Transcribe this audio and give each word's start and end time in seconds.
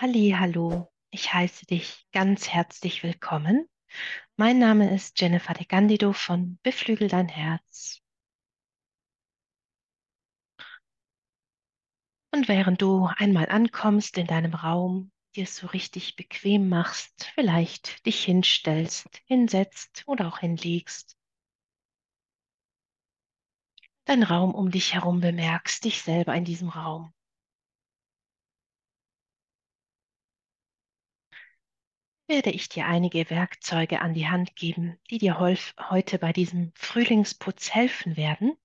Halli, 0.00 0.34
hallo. 0.34 0.90
Ich 1.10 1.34
heiße 1.34 1.66
dich 1.66 2.06
ganz 2.10 2.48
herzlich 2.48 3.02
willkommen. 3.02 3.68
Mein 4.38 4.58
Name 4.58 4.94
ist 4.94 5.20
Jennifer 5.20 5.52
de 5.52 5.66
Candido 5.66 6.14
von 6.14 6.58
Beflügel 6.62 7.08
dein 7.08 7.28
Herz. 7.28 8.00
Und 12.32 12.48
während 12.48 12.80
du 12.80 13.10
einmal 13.14 13.50
ankommst 13.50 14.16
in 14.16 14.26
deinem 14.26 14.54
Raum, 14.54 15.12
dir 15.36 15.44
es 15.44 15.56
so 15.56 15.66
richtig 15.66 16.16
bequem 16.16 16.70
machst, 16.70 17.30
vielleicht 17.34 18.06
dich 18.06 18.24
hinstellst, 18.24 19.20
hinsetzt 19.26 20.04
oder 20.06 20.28
auch 20.28 20.38
hinlegst, 20.38 21.18
deinen 24.06 24.22
Raum 24.22 24.54
um 24.54 24.70
dich 24.70 24.94
herum 24.94 25.20
bemerkst, 25.20 25.84
dich 25.84 26.00
selber 26.00 26.34
in 26.34 26.46
diesem 26.46 26.70
Raum. 26.70 27.12
Werde 32.30 32.50
ich 32.50 32.68
dir 32.68 32.86
einige 32.86 33.28
Werkzeuge 33.28 34.00
an 34.00 34.14
die 34.14 34.28
Hand 34.28 34.54
geben, 34.54 34.96
die 35.10 35.18
dir 35.18 35.40
heute 35.40 36.18
bei 36.20 36.32
diesem 36.32 36.72
Frühlingsputz 36.76 37.74
helfen 37.74 38.16
werden, 38.16 38.56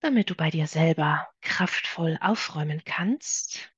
damit 0.00 0.30
du 0.30 0.34
bei 0.34 0.50
dir 0.50 0.66
selber 0.66 1.32
kraftvoll 1.42 2.18
aufräumen 2.20 2.82
kannst. 2.84 3.72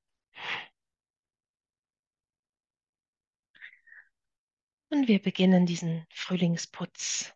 Und 4.89 5.07
wir 5.07 5.21
beginnen 5.21 5.67
diesen 5.67 6.07
Frühlingsputz, 6.09 7.35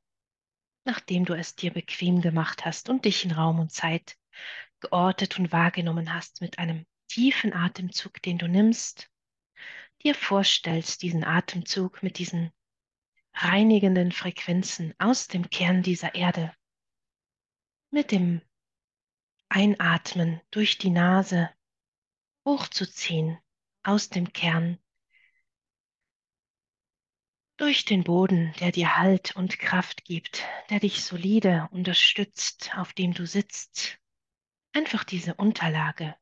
nachdem 0.85 1.27
du 1.27 1.35
es 1.35 1.55
dir 1.55 1.70
bequem 1.70 2.23
gemacht 2.23 2.65
hast 2.65 2.89
und 2.89 3.05
dich 3.05 3.27
in 3.27 3.33
Raum 3.33 3.61
und 3.61 3.70
Zeit 3.70 4.17
geortet 4.81 5.39
und 5.39 5.53
wahrgenommen 5.53 6.15
hast 6.15 6.41
mit 6.41 6.59
einem 6.59 6.87
tiefen 7.09 7.53
Atemzug, 7.53 8.23
den 8.23 8.39
du 8.39 8.48
nimmst 8.48 9.12
dir 10.05 10.14
vorstellst, 10.14 11.03
diesen 11.03 11.25
Atemzug 11.25 12.03
mit 12.03 12.19
diesen 12.19 12.53
reinigenden 13.34 14.12
Frequenzen 14.12 14.95
aus 14.98 15.28
dem 15.28 15.48
Kern 15.48 15.83
dieser 15.83 16.14
Erde, 16.14 16.55
mit 17.91 18.11
dem 18.11 18.42
Einatmen 19.48 20.41
durch 20.50 20.78
die 20.78 20.91
Nase 20.91 21.50
hochzuziehen 22.47 23.39
aus 23.83 24.08
dem 24.08 24.33
Kern, 24.33 24.78
durch 27.56 27.84
den 27.84 28.03
Boden, 28.03 28.53
der 28.61 28.73
dir 28.73 28.97
Halt 28.97 29.36
und 29.36 29.58
Kraft 29.58 30.05
gibt, 30.05 30.42
der 30.70 30.80
dich 30.80 31.05
solide 31.05 31.69
unterstützt, 31.70 32.77
auf 32.77 32.92
dem 32.92 33.14
du 33.14 33.27
sitzt. 33.27 33.98
Einfach 34.73 35.05
diese 35.05 35.34
Unterlage, 35.34 36.17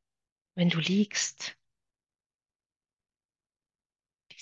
wenn 0.55 0.69
du 0.69 0.81
liegst, 0.81 1.57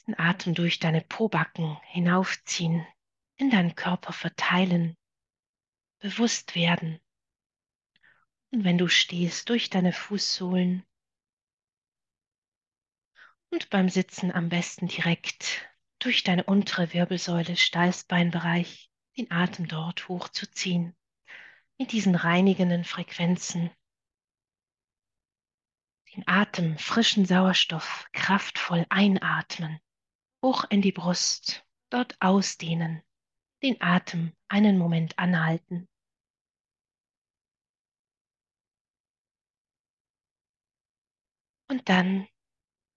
diesen 0.09 0.21
Atem 0.21 0.55
durch 0.55 0.79
deine 0.79 1.03
Pobacken 1.03 1.77
hinaufziehen, 1.83 2.87
in 3.37 3.51
deinen 3.51 3.75
Körper 3.75 4.15
verteilen, 4.15 4.97
bewusst 5.99 6.55
werden. 6.55 6.99
Und 8.51 8.65
wenn 8.65 8.79
du 8.79 8.89
stehst, 8.89 9.51
durch 9.51 9.69
deine 9.69 9.93
Fußsohlen 9.93 10.83
und 13.51 13.69
beim 13.69 13.91
Sitzen 13.91 14.33
am 14.33 14.49
besten 14.49 14.89
direkt 14.89 15.69
durch 15.99 16.23
deine 16.23 16.45
untere 16.45 16.95
Wirbelsäule, 16.95 17.57
Steißbeinbereich, 17.57 18.91
den 19.19 19.31
Atem 19.31 19.69
dort 19.69 20.09
hochzuziehen, 20.09 20.97
mit 21.77 21.93
diesen 21.93 22.15
reinigenden 22.15 22.85
Frequenzen. 22.85 23.71
Den 26.15 26.27
Atem, 26.27 26.79
frischen 26.79 27.27
Sauerstoff 27.27 28.09
kraftvoll 28.13 28.87
einatmen 28.89 29.79
hoch 30.43 30.65
in 30.71 30.83
die 30.83 30.93
Brust, 30.93 31.67
dort 31.91 32.17
ausdehnen, 32.21 33.03
den 33.63 33.81
Atem 33.81 34.33
einen 34.49 34.79
Moment 34.79 35.19
anhalten. 35.19 35.89
Und 41.71 41.89
dann, 41.89 42.27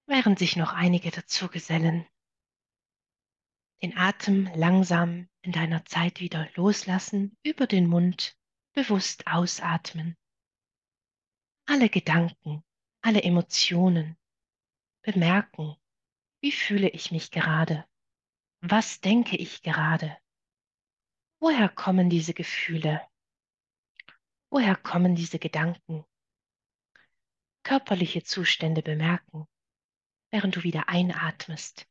während 0.06 0.40
sich 0.40 0.56
noch 0.56 0.74
einige 0.74 1.12
dazu 1.12 1.50
gesellen, 1.50 2.08
den 3.82 3.98
Atem 3.98 4.46
langsam 4.56 5.28
in 5.42 5.52
deiner 5.52 5.84
Zeit 5.86 6.20
wieder 6.20 6.48
loslassen, 6.56 7.36
über 7.44 7.68
den 7.68 7.88
Mund 7.88 8.38
bewusst 8.74 9.28
ausatmen. 9.28 10.16
Alle 11.66 11.90
Gedanken, 11.90 12.64
alle 13.02 13.24
Emotionen 13.24 14.18
bemerken, 15.02 15.76
wie 16.42 16.52
fühle 16.52 16.90
ich 16.90 17.12
mich 17.12 17.30
gerade? 17.32 17.86
Was 18.62 19.00
denke 19.00 19.38
ich 19.38 19.62
gerade? 19.62 20.18
Woher 21.40 21.70
kommen 21.70 22.10
diese 22.10 22.34
Gefühle? 22.34 23.02
Woher 24.50 24.76
kommen 24.76 25.16
diese 25.16 25.40
Gedanken? 25.40 26.04
Körperliche 27.64 28.24
Zustände 28.24 28.82
bemerken, 28.82 29.48
während 30.32 30.56
du 30.56 30.64
wieder 30.64 30.90
einatmest, 30.90 31.88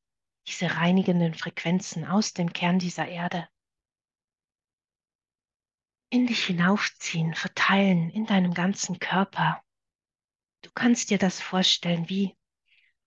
diese 0.46 0.76
reinigenden 0.76 1.34
Frequenzen 1.34 2.04
aus 2.04 2.32
dem 2.32 2.52
Kern 2.52 2.80
dieser 2.80 3.06
Erde. 3.06 3.48
In 6.10 6.26
dich 6.26 6.44
hinaufziehen, 6.44 7.34
verteilen 7.34 8.10
in 8.10 8.26
deinem 8.26 8.52
ganzen 8.52 8.98
Körper. 8.98 9.62
Du 10.62 10.70
kannst 10.74 11.10
dir 11.10 11.18
das 11.18 11.40
vorstellen 11.40 12.08
wie 12.08 12.36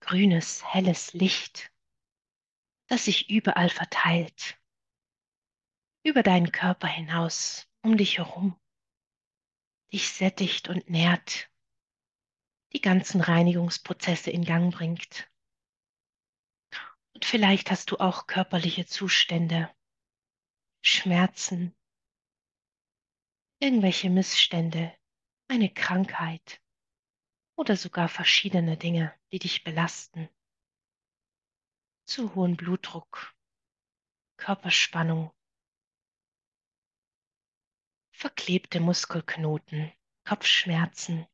grünes, 0.04 0.64
helles 0.66 1.14
Licht, 1.14 1.72
das 2.88 3.06
sich 3.06 3.30
überall 3.30 3.70
verteilt, 3.70 4.60
über 6.04 6.24
deinen 6.24 6.52
Körper 6.52 6.88
hinaus, 6.88 7.68
um 7.82 7.98
dich 7.98 8.18
herum, 8.18 8.60
dich 9.92 10.10
sättigt 10.10 10.70
und 10.70 10.90
nährt, 10.90 11.50
die 12.74 12.82
ganzen 12.82 13.22
Reinigungsprozesse 13.22 14.32
in 14.32 14.44
Gang 14.44 14.74
bringt. 14.74 15.32
Und 17.14 17.26
vielleicht 17.26 17.72
hast 17.72 17.92
du 17.92 17.98
auch 17.98 18.28
körperliche 18.28 18.86
Zustände, 18.86 19.74
Schmerzen, 20.82 21.76
irgendwelche 23.60 24.10
Missstände, 24.10 24.94
eine 25.48 25.70
Krankheit, 25.70 26.63
oder 27.56 27.78
sogar 27.78 28.10
verschiedene 28.10 28.78
Dinge, 28.78 29.14
die 29.32 29.40
dich 29.40 29.64
belasten. 29.64 30.30
Zu 32.06 32.36
hohen 32.36 32.58
Blutdruck, 32.58 33.34
Körperspannung, 34.38 35.32
verklebte 38.12 38.80
Muskelknoten, 38.80 39.92
Kopfschmerzen, 40.26 41.28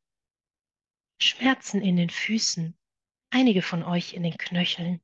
Schmerzen 1.20 1.82
in 1.82 1.96
den 1.96 2.10
Füßen, 2.10 2.76
einige 3.30 3.62
von 3.62 3.82
euch 3.82 4.14
in 4.14 4.22
den 4.22 4.36
Knöcheln. 4.36 5.00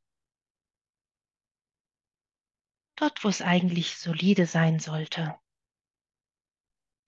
Dort, 2.96 3.24
wo 3.24 3.28
es 3.28 3.42
eigentlich 3.42 3.98
solide 3.98 4.46
sein 4.46 4.78
sollte. 4.78 5.38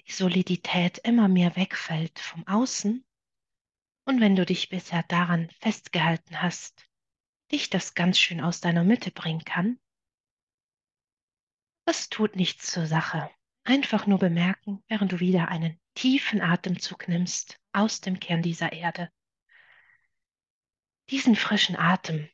Die 0.06 0.12
Solidität 0.12 0.98
immer 0.98 1.28
mehr 1.28 1.56
wegfällt 1.56 2.18
vom 2.18 2.46
Außen 2.46 3.04
und 4.08 4.22
wenn 4.22 4.36
du 4.36 4.46
dich 4.46 4.70
bisher 4.70 5.02
daran 5.02 5.50
festgehalten 5.60 6.40
hast, 6.40 6.88
dich 7.52 7.68
das 7.68 7.92
ganz 7.92 8.18
schön 8.18 8.40
aus 8.40 8.62
deiner 8.62 8.82
Mitte 8.82 9.10
bringen 9.10 9.44
kann, 9.44 9.78
das 11.84 12.08
tut 12.08 12.34
nichts 12.34 12.72
zur 12.72 12.86
Sache. 12.86 13.30
Einfach 13.64 14.06
nur 14.06 14.18
bemerken, 14.18 14.82
während 14.88 15.12
du 15.12 15.20
wieder 15.20 15.48
einen 15.48 15.78
tiefen 15.92 16.40
Atemzug 16.40 17.06
nimmst 17.06 17.60
aus 17.74 18.00
dem 18.00 18.18
Kern 18.18 18.40
dieser 18.40 18.72
Erde. 18.72 19.12
Diesen 21.10 21.36
frischen 21.36 21.76
Atem 21.76 22.30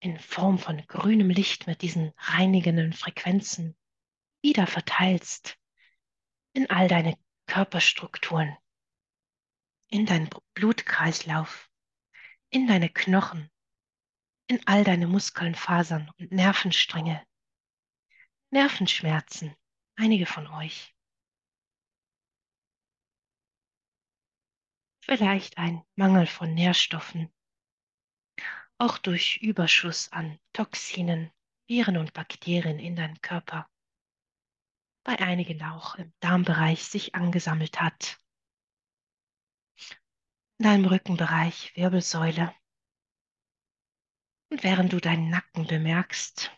in 0.00 0.18
Form 0.18 0.58
von 0.58 0.86
grünem 0.88 1.30
Licht 1.30 1.66
mit 1.66 1.80
diesen 1.80 2.12
reinigenden 2.18 2.92
Frequenzen 2.92 3.78
wieder 4.42 4.66
verteilst 4.66 5.56
in 6.52 6.68
all 6.68 6.86
deine 6.86 7.16
Körperstrukturen, 7.46 8.54
in 9.88 10.06
deinen 10.06 10.28
Blutkreislauf, 10.54 11.70
in 12.50 12.66
deine 12.66 12.90
Knochen, 12.90 13.50
in 14.46 14.66
all 14.66 14.84
deine 14.84 15.06
Muskeln, 15.06 15.54
Fasern 15.54 16.10
und 16.18 16.32
Nervenstränge. 16.32 17.26
Nervenschmerzen, 18.50 19.54
einige 19.96 20.26
von 20.26 20.46
euch. 20.46 20.94
Vielleicht 25.04 25.56
ein 25.56 25.82
Mangel 25.96 26.26
von 26.26 26.54
Nährstoffen, 26.54 27.32
auch 28.78 28.98
durch 28.98 29.38
Überschuss 29.38 30.12
an 30.12 30.38
Toxinen, 30.52 31.30
Viren 31.66 31.96
und 31.96 32.12
Bakterien 32.12 32.78
in 32.78 32.96
deinem 32.96 33.20
Körper. 33.20 33.68
Bei 35.04 35.18
einigen 35.18 35.62
auch 35.62 35.94
im 35.94 36.12
Darmbereich 36.20 36.84
sich 36.84 37.14
angesammelt 37.14 37.80
hat 37.80 38.18
in 40.58 40.64
deinem 40.64 40.86
Rückenbereich, 40.86 41.76
Wirbelsäule. 41.76 42.52
Und 44.50 44.64
während 44.64 44.92
du 44.92 44.98
deinen 45.00 45.30
Nacken 45.30 45.66
bemerkst, 45.66 46.50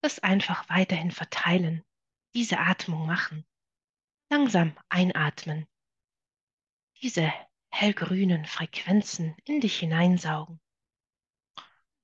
das 0.00 0.20
einfach 0.20 0.68
weiterhin 0.70 1.10
verteilen, 1.10 1.84
diese 2.34 2.58
Atmung 2.58 3.06
machen. 3.06 3.46
Langsam 4.30 4.74
einatmen. 4.88 5.66
Diese 7.02 7.30
hellgrünen 7.70 8.46
Frequenzen 8.46 9.36
in 9.44 9.60
dich 9.60 9.78
hineinsaugen. 9.78 10.58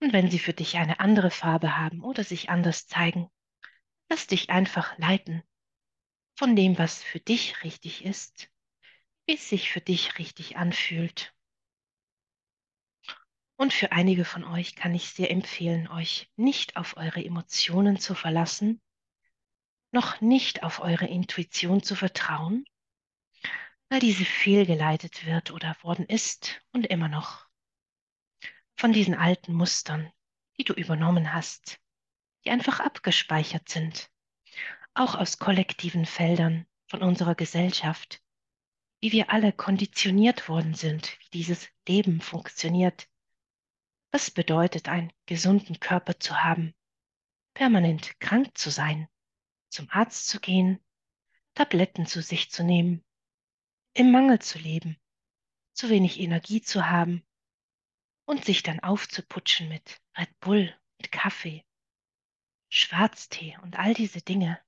Und 0.01 0.13
wenn 0.13 0.31
sie 0.31 0.39
für 0.39 0.53
dich 0.53 0.77
eine 0.77 1.01
andere 1.01 1.31
Farbe 1.31 1.79
haben 1.79 2.03
oder 2.03 2.25
sich 2.25 2.51
anders 2.51 2.87
zeigen, 2.87 3.31
lass 4.11 4.27
dich 4.27 4.51
einfach 4.51 4.99
leiten 4.99 5.43
von 6.37 6.55
dem, 6.55 6.77
was 6.79 7.03
für 7.03 7.21
dich 7.21 7.65
richtig 7.65 8.05
ist, 8.05 8.51
wie 9.27 9.35
es 9.35 9.49
sich 9.49 9.71
für 9.71 9.81
dich 9.81 10.19
richtig 10.19 10.57
anfühlt. 10.57 11.35
Und 13.61 13.73
für 13.73 13.91
einige 13.91 14.25
von 14.25 14.45
euch 14.45 14.77
kann 14.77 14.95
ich 14.95 15.11
sehr 15.11 15.33
empfehlen, 15.33 15.89
euch 15.89 16.31
nicht 16.37 16.77
auf 16.77 16.97
eure 16.97 17.25
Emotionen 17.25 17.99
zu 17.99 18.15
verlassen, 18.15 18.81
noch 19.91 20.21
nicht 20.21 20.63
auf 20.63 20.79
eure 20.79 21.07
Intuition 21.07 21.83
zu 21.83 21.97
vertrauen, 21.97 22.65
weil 23.89 23.99
diese 23.99 24.25
fehlgeleitet 24.25 25.27
wird 25.27 25.51
oder 25.51 25.77
worden 25.83 26.07
ist 26.07 26.63
und 26.71 26.87
immer 26.87 27.09
noch 27.09 27.49
von 28.77 28.93
diesen 28.93 29.17
alten 29.17 29.55
Mustern, 29.55 30.13
die 30.57 30.65
du 30.65 30.73
übernommen 30.75 31.35
hast, 31.35 31.81
die 32.45 32.51
einfach 32.51 32.79
abgespeichert 32.79 33.69
sind, 33.69 34.09
auch 34.95 35.17
aus 35.17 35.41
kollektiven 35.41 36.07
Feldern 36.07 36.65
von 36.87 37.03
unserer 37.03 37.35
Gesellschaft, 37.35 38.23
wie 39.01 39.11
wir 39.11 39.31
alle 39.31 39.53
konditioniert 39.53 40.49
worden 40.49 40.75
sind, 40.75 41.19
wie 41.19 41.39
dieses 41.39 41.69
Leben 41.89 42.21
funktioniert. 42.21 43.09
Was 44.11 44.31
bedeutet, 44.31 44.89
einen 44.89 45.13
gesunden 45.27 45.81
Körper 45.81 46.19
zu 46.19 46.43
haben, 46.43 46.75
permanent 47.55 48.19
krank 48.21 48.57
zu 48.57 48.71
sein, 48.71 49.09
zum 49.69 49.89
Arzt 49.91 50.29
zu 50.29 50.41
gehen, 50.41 50.83
Tabletten 51.55 52.07
zu 52.07 52.23
sich 52.23 52.51
zu 52.51 52.65
nehmen, 52.65 53.05
im 53.95 54.11
Mangel 54.11 54.39
zu 54.39 54.59
leben, 54.59 54.97
zu 55.75 55.91
wenig 55.91 56.21
Energie 56.21 56.63
zu 56.63 56.89
haben 56.89 57.27
und 58.25 58.45
sich 58.45 58.63
dann 58.63 58.81
aufzuputschen 58.81 59.69
mit 59.69 60.01
Red 60.17 60.41
Bull 60.41 60.75
und 60.99 61.13
Kaffee, 61.13 61.65
Schwarztee 62.71 63.59
und 63.63 63.79
all 63.79 63.93
diese 63.93 64.23
Dinge. 64.23 64.61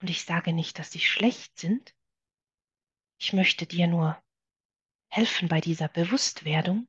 Und 0.00 0.10
ich 0.10 0.24
sage 0.24 0.52
nicht, 0.52 0.78
dass 0.78 0.90
sie 0.90 1.00
schlecht 1.00 1.58
sind. 1.58 1.94
Ich 3.18 3.32
möchte 3.32 3.66
dir 3.66 3.86
nur 3.86 4.22
helfen 5.08 5.48
bei 5.48 5.60
dieser 5.60 5.88
Bewusstwerdung 5.88 6.86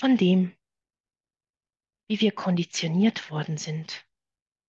von 0.00 0.16
dem, 0.16 0.56
wie 2.08 2.22
wir 2.22 2.32
konditioniert 2.32 3.30
worden 3.30 3.58
sind. 3.58 4.08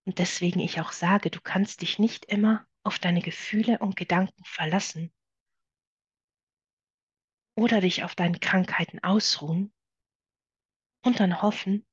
Und 0.06 0.18
deswegen 0.18 0.60
ich 0.60 0.78
auch 0.78 0.92
sage, 0.92 1.30
du 1.30 1.40
kannst 1.40 1.80
dich 1.80 1.98
nicht 1.98 2.26
immer 2.26 2.68
auf 2.84 2.98
deine 2.98 3.22
Gefühle 3.22 3.78
und 3.78 3.96
Gedanken 3.96 4.44
verlassen 4.44 5.10
oder 7.56 7.80
dich 7.80 8.04
auf 8.04 8.14
deinen 8.14 8.40
Krankheiten 8.40 9.02
ausruhen 9.02 9.72
und 11.02 11.18
dann 11.18 11.40
hoffen, 11.40 11.86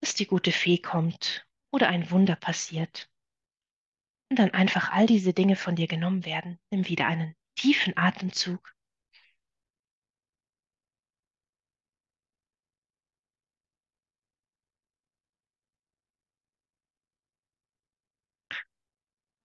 dass 0.00 0.14
die 0.14 0.26
gute 0.26 0.52
Fee 0.52 0.78
kommt 0.78 1.48
oder 1.72 1.88
ein 1.88 2.08
Wunder 2.12 2.36
passiert. 2.36 3.10
Und 4.30 4.38
dann 4.38 4.50
einfach 4.52 4.92
all 4.92 5.06
diese 5.06 5.34
Dinge 5.34 5.56
von 5.56 5.74
dir 5.74 5.88
genommen 5.88 6.24
werden. 6.24 6.60
Nimm 6.70 6.86
wieder 6.86 7.08
einen 7.08 7.34
tiefen 7.56 7.96
Atemzug. 7.96 8.73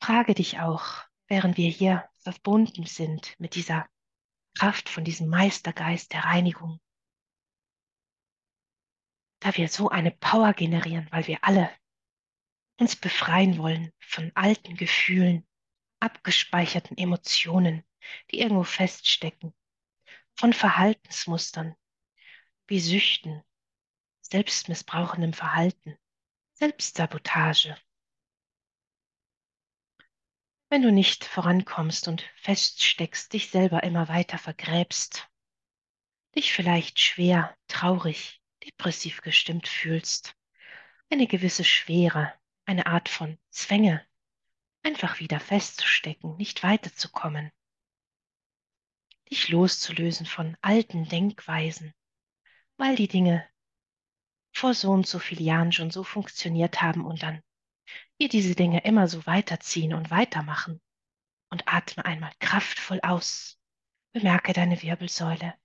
Frage 0.01 0.33
dich 0.33 0.59
auch, 0.59 1.03
während 1.27 1.57
wir 1.57 1.69
hier 1.69 2.09
verbunden 2.17 2.85
sind 2.85 3.35
mit 3.39 3.55
dieser 3.55 3.87
Kraft 4.57 4.89
von 4.89 5.03
diesem 5.03 5.29
Meistergeist 5.29 6.13
der 6.13 6.23
Reinigung, 6.23 6.79
da 9.39 9.55
wir 9.55 9.69
so 9.69 9.89
eine 9.89 10.11
Power 10.11 10.53
generieren, 10.53 11.07
weil 11.11 11.27
wir 11.27 11.39
alle 11.43 11.69
uns 12.77 12.95
befreien 12.95 13.57
wollen 13.57 13.91
von 13.99 14.31
alten 14.35 14.75
Gefühlen, 14.75 15.45
abgespeicherten 15.99 16.97
Emotionen, 16.97 17.83
die 18.31 18.39
irgendwo 18.39 18.63
feststecken, 18.63 19.53
von 20.35 20.53
Verhaltensmustern 20.53 21.75
wie 22.67 22.79
Süchten, 22.79 23.43
selbstmissbrauchendem 24.21 25.33
Verhalten, 25.33 25.97
Selbstsabotage. 26.53 27.77
Wenn 30.71 30.83
du 30.83 30.91
nicht 30.91 31.25
vorankommst 31.25 32.07
und 32.07 32.21
feststeckst, 32.35 33.33
dich 33.33 33.49
selber 33.49 33.81
immer 33.81 34.07
weiter 34.07 34.37
vergräbst, 34.37 35.27
dich 36.35 36.53
vielleicht 36.53 36.99
schwer, 36.99 37.57
traurig, 37.67 38.39
depressiv 38.63 39.21
gestimmt 39.21 39.67
fühlst, 39.67 40.35
eine 41.09 41.25
gewisse 41.25 41.63
Schwere, 41.63 42.31
eine 42.65 42.85
Art 42.85 43.09
von 43.09 43.39
Zwänge, 43.49 44.05
einfach 44.83 45.19
wieder 45.19 45.39
festzustecken, 45.39 46.37
nicht 46.37 46.61
weiterzukommen, 46.61 47.51
dich 49.31 49.49
loszulösen 49.49 50.27
von 50.27 50.55
alten 50.61 51.09
Denkweisen, 51.09 51.95
weil 52.77 52.95
die 52.95 53.07
Dinge 53.07 53.43
vor 54.53 54.75
so 54.75 54.91
und 54.91 55.07
so 55.07 55.17
vielen 55.17 55.43
Jahren 55.43 55.71
schon 55.71 55.89
so 55.89 56.03
funktioniert 56.03 56.83
haben 56.83 57.05
und 57.05 57.23
dann 57.23 57.41
wir 58.19 58.29
diese 58.29 58.53
Dinge 58.53 58.81
immer 58.83 59.07
so 59.07 59.25
weiterziehen 59.25 59.93
und 59.93 60.11
weitermachen. 60.11 60.81
Und 61.51 61.67
atme 61.67 62.05
einmal 62.05 62.31
kraftvoll 62.39 62.99
aus. 63.01 63.57
Bemerke 64.13 64.53
deine 64.53 64.81
Wirbelsäule. 64.81 65.55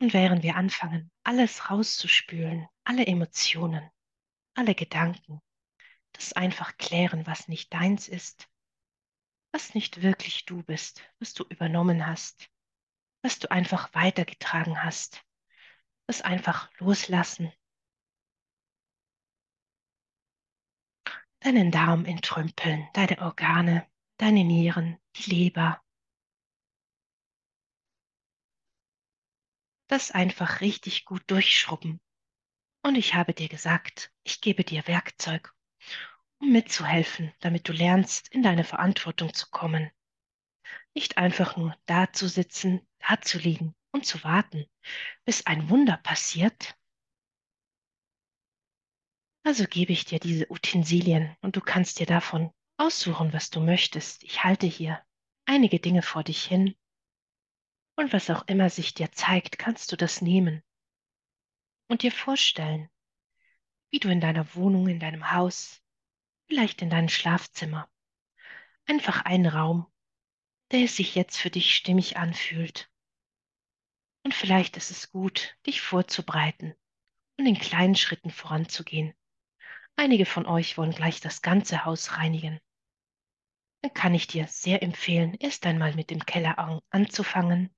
Und 0.00 0.12
während 0.12 0.42
wir 0.42 0.56
anfangen, 0.56 1.10
alles 1.24 1.70
rauszuspülen, 1.70 2.66
alle 2.84 3.06
Emotionen, 3.06 3.88
alle 4.54 4.74
Gedanken, 4.74 5.40
das 6.16 6.32
einfach 6.32 6.76
klären, 6.78 7.26
was 7.26 7.48
nicht 7.48 7.72
deins 7.72 8.08
ist, 8.08 8.48
was 9.52 9.74
nicht 9.74 10.02
wirklich 10.02 10.44
du 10.44 10.62
bist, 10.62 11.02
was 11.18 11.34
du 11.34 11.44
übernommen 11.44 12.06
hast, 12.06 12.50
was 13.22 13.38
du 13.38 13.50
einfach 13.50 13.94
weitergetragen 13.94 14.82
hast, 14.82 15.24
das 16.06 16.22
einfach 16.22 16.70
loslassen. 16.78 17.52
Deinen 21.40 21.70
Darm 21.70 22.04
entrümpeln, 22.04 22.88
deine 22.92 23.20
Organe, 23.20 23.86
deine 24.16 24.44
Nieren, 24.44 24.98
die 25.16 25.30
Leber. 25.30 25.82
Das 29.88 30.10
einfach 30.10 30.60
richtig 30.60 31.04
gut 31.04 31.22
durchschrubben. 31.30 32.00
Und 32.82 32.94
ich 32.96 33.14
habe 33.14 33.34
dir 33.34 33.48
gesagt, 33.48 34.12
ich 34.22 34.40
gebe 34.40 34.64
dir 34.64 34.86
Werkzeug, 34.86 35.55
um 36.38 36.52
mitzuhelfen, 36.52 37.32
damit 37.40 37.68
du 37.68 37.72
lernst, 37.72 38.28
in 38.28 38.42
deine 38.42 38.64
Verantwortung 38.64 39.32
zu 39.32 39.48
kommen. 39.50 39.90
Nicht 40.94 41.18
einfach 41.18 41.56
nur 41.56 41.76
da 41.86 42.12
zu 42.12 42.28
sitzen, 42.28 42.86
da 42.98 43.20
zu 43.20 43.38
liegen 43.38 43.74
und 43.92 44.06
zu 44.06 44.22
warten, 44.24 44.66
bis 45.24 45.46
ein 45.46 45.70
Wunder 45.70 45.96
passiert. 45.98 46.76
Also 49.44 49.64
gebe 49.64 49.92
ich 49.92 50.04
dir 50.04 50.18
diese 50.18 50.50
Utensilien 50.50 51.36
und 51.40 51.56
du 51.56 51.60
kannst 51.60 52.00
dir 52.00 52.06
davon 52.06 52.52
aussuchen, 52.78 53.32
was 53.32 53.50
du 53.50 53.60
möchtest. 53.60 54.24
Ich 54.24 54.44
halte 54.44 54.66
hier 54.66 55.02
einige 55.46 55.78
Dinge 55.78 56.02
vor 56.02 56.24
dich 56.24 56.44
hin. 56.44 56.74
Und 57.96 58.12
was 58.12 58.28
auch 58.28 58.46
immer 58.48 58.68
sich 58.68 58.92
dir 58.92 59.12
zeigt, 59.12 59.58
kannst 59.58 59.92
du 59.92 59.96
das 59.96 60.20
nehmen 60.20 60.62
und 61.88 62.02
dir 62.02 62.12
vorstellen, 62.12 62.90
wie 63.90 63.98
du 63.98 64.08
in 64.08 64.20
deiner 64.20 64.54
Wohnung, 64.54 64.88
in 64.88 65.00
deinem 65.00 65.32
Haus 65.32 65.82
vielleicht 66.46 66.82
in 66.82 66.90
deinem 66.90 67.08
Schlafzimmer. 67.08 67.88
Einfach 68.86 69.22
einen 69.22 69.46
Raum, 69.46 69.86
der 70.70 70.88
sich 70.88 71.14
jetzt 71.14 71.36
für 71.38 71.50
dich 71.50 71.74
stimmig 71.74 72.16
anfühlt. 72.16 72.90
Und 74.24 74.34
vielleicht 74.34 74.76
ist 74.76 74.90
es 74.90 75.10
gut, 75.10 75.56
dich 75.66 75.80
vorzubereiten 75.80 76.74
und 77.38 77.46
in 77.46 77.58
kleinen 77.58 77.96
Schritten 77.96 78.30
voranzugehen. 78.30 79.14
Einige 79.96 80.26
von 80.26 80.46
euch 80.46 80.76
wollen 80.78 80.92
gleich 80.92 81.20
das 81.20 81.42
ganze 81.42 81.84
Haus 81.84 82.16
reinigen. 82.16 82.60
Dann 83.82 83.94
kann 83.94 84.14
ich 84.14 84.26
dir 84.26 84.46
sehr 84.48 84.82
empfehlen, 84.82 85.34
erst 85.34 85.64
einmal 85.66 85.94
mit 85.94 86.10
dem 86.10 86.24
Keller 86.24 86.58
an 86.58 86.80
anzufangen 86.90 87.70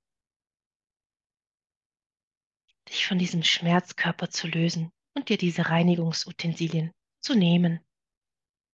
dich 2.87 3.05
von 3.05 3.19
diesem 3.19 3.43
Schmerzkörper 3.43 4.31
zu 4.31 4.47
lösen 4.47 4.91
und 5.19 5.27
dir 5.27 5.37
diese 5.37 5.67
Reinigungsutensilien 5.67 6.93
zu 7.19 7.35
nehmen 7.35 7.85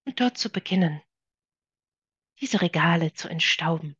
und 0.06 0.20
dort 0.20 0.38
zu 0.38 0.52
beginnen, 0.52 1.02
diese 2.40 2.62
Regale 2.62 3.14
zu 3.14 3.28
entstauben, 3.28 3.98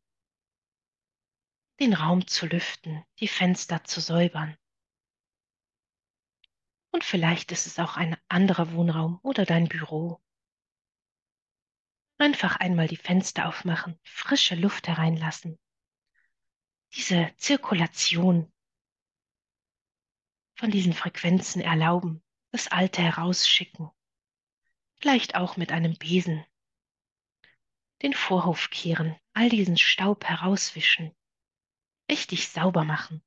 den 1.80 1.92
Raum 1.92 2.24
zu 2.28 2.46
lüften, 2.46 3.04
die 3.18 3.26
Fenster 3.26 3.82
zu 3.82 4.00
säubern. 4.00 4.56
Und 6.92 7.02
vielleicht 7.02 7.50
ist 7.50 7.66
es 7.66 7.80
auch 7.80 7.96
ein 7.96 8.16
anderer 8.28 8.72
Wohnraum 8.72 9.18
oder 9.24 9.44
dein 9.44 9.66
Büro. 9.66 10.22
Einfach 12.18 12.54
einmal 12.56 12.86
die 12.86 12.96
Fenster 12.96 13.48
aufmachen, 13.48 13.98
frische 14.04 14.54
Luft 14.54 14.86
hereinlassen. 14.86 15.58
Diese 16.94 17.34
Zirkulation 17.38 18.52
von 20.54 20.70
diesen 20.70 20.92
Frequenzen 20.92 21.60
erlauben, 21.60 22.22
das 22.56 22.68
Alte 22.68 23.02
herausschicken. 23.02 23.90
Vielleicht 24.94 25.34
auch 25.34 25.58
mit 25.58 25.72
einem 25.72 25.94
Besen. 25.98 26.42
Den 28.00 28.14
Vorhof 28.14 28.70
kehren, 28.70 29.14
all 29.34 29.50
diesen 29.50 29.76
Staub 29.76 30.24
herauswischen. 30.24 31.14
Richtig 32.10 32.48
sauber 32.48 32.84
machen. 32.84 33.22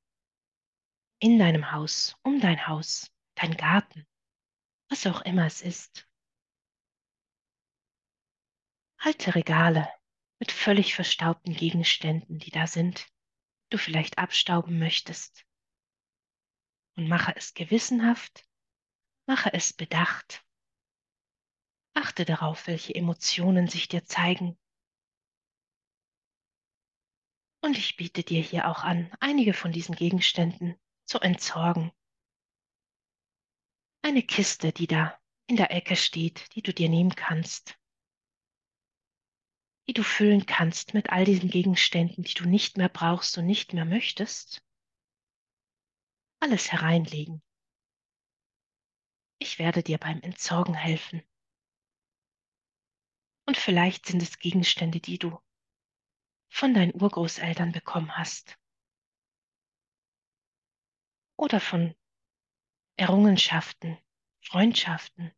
In 1.20 1.38
deinem 1.38 1.70
Haus, 1.70 2.16
um 2.24 2.40
dein 2.40 2.66
Haus, 2.66 3.12
dein 3.36 3.56
Garten, 3.56 4.04
was 4.88 5.06
auch 5.06 5.20
immer 5.20 5.46
es 5.46 5.62
ist. 5.62 6.08
Alte 8.96 9.36
Regale 9.36 9.88
mit 10.40 10.50
völlig 10.50 10.96
verstaubten 10.96 11.54
Gegenständen, 11.54 12.40
die 12.40 12.50
da 12.50 12.66
sind, 12.66 13.06
du 13.68 13.78
vielleicht 13.78 14.18
abstauben 14.18 14.80
möchtest. 14.80 15.46
Und 16.96 17.06
mache 17.06 17.32
es 17.36 17.54
gewissenhaft, 17.54 18.49
mache 19.30 19.54
es 19.54 19.72
bedacht. 19.72 20.44
Achte 21.94 22.24
darauf, 22.24 22.66
welche 22.66 22.96
Emotionen 22.96 23.68
sich 23.68 23.86
dir 23.86 24.04
zeigen. 24.04 24.58
Und 27.62 27.78
ich 27.78 27.94
biete 27.94 28.24
dir 28.24 28.42
hier 28.42 28.68
auch 28.68 28.82
an, 28.82 29.08
einige 29.20 29.54
von 29.54 29.70
diesen 29.70 29.94
Gegenständen 29.94 30.74
zu 31.04 31.20
entsorgen. 31.20 31.92
Eine 34.02 34.24
Kiste, 34.24 34.72
die 34.72 34.88
da 34.88 35.16
in 35.46 35.54
der 35.54 35.70
Ecke 35.70 35.94
steht, 35.94 36.52
die 36.56 36.62
du 36.62 36.74
dir 36.74 36.88
nehmen 36.88 37.14
kannst 37.14 37.78
die 39.88 39.94
du 39.94 40.04
füllen 40.04 40.46
kannst 40.46 40.94
mit 40.94 41.10
all 41.10 41.24
diesen 41.24 41.50
Gegenständen, 41.50 42.22
die 42.22 42.34
du 42.34 42.48
nicht 42.48 42.76
mehr 42.76 42.88
brauchst 42.88 43.36
und 43.38 43.46
nicht 43.46 43.72
mehr 43.72 43.84
möchtest, 43.84 44.62
alles 46.38 46.70
hereinlegen. 46.70 47.42
Ich 49.42 49.58
werde 49.58 49.82
dir 49.82 49.96
beim 49.96 50.20
Entsorgen 50.20 50.74
helfen. 50.74 51.22
Und 53.46 53.56
vielleicht 53.56 54.04
sind 54.04 54.22
es 54.22 54.38
Gegenstände, 54.38 55.00
die 55.00 55.18
du 55.18 55.40
von 56.50 56.74
deinen 56.74 56.94
Urgroßeltern 56.94 57.72
bekommen 57.72 58.16
hast. 58.16 58.58
Oder 61.38 61.58
von 61.58 61.94
Errungenschaften, 62.96 63.96
Freundschaften, 64.42 65.32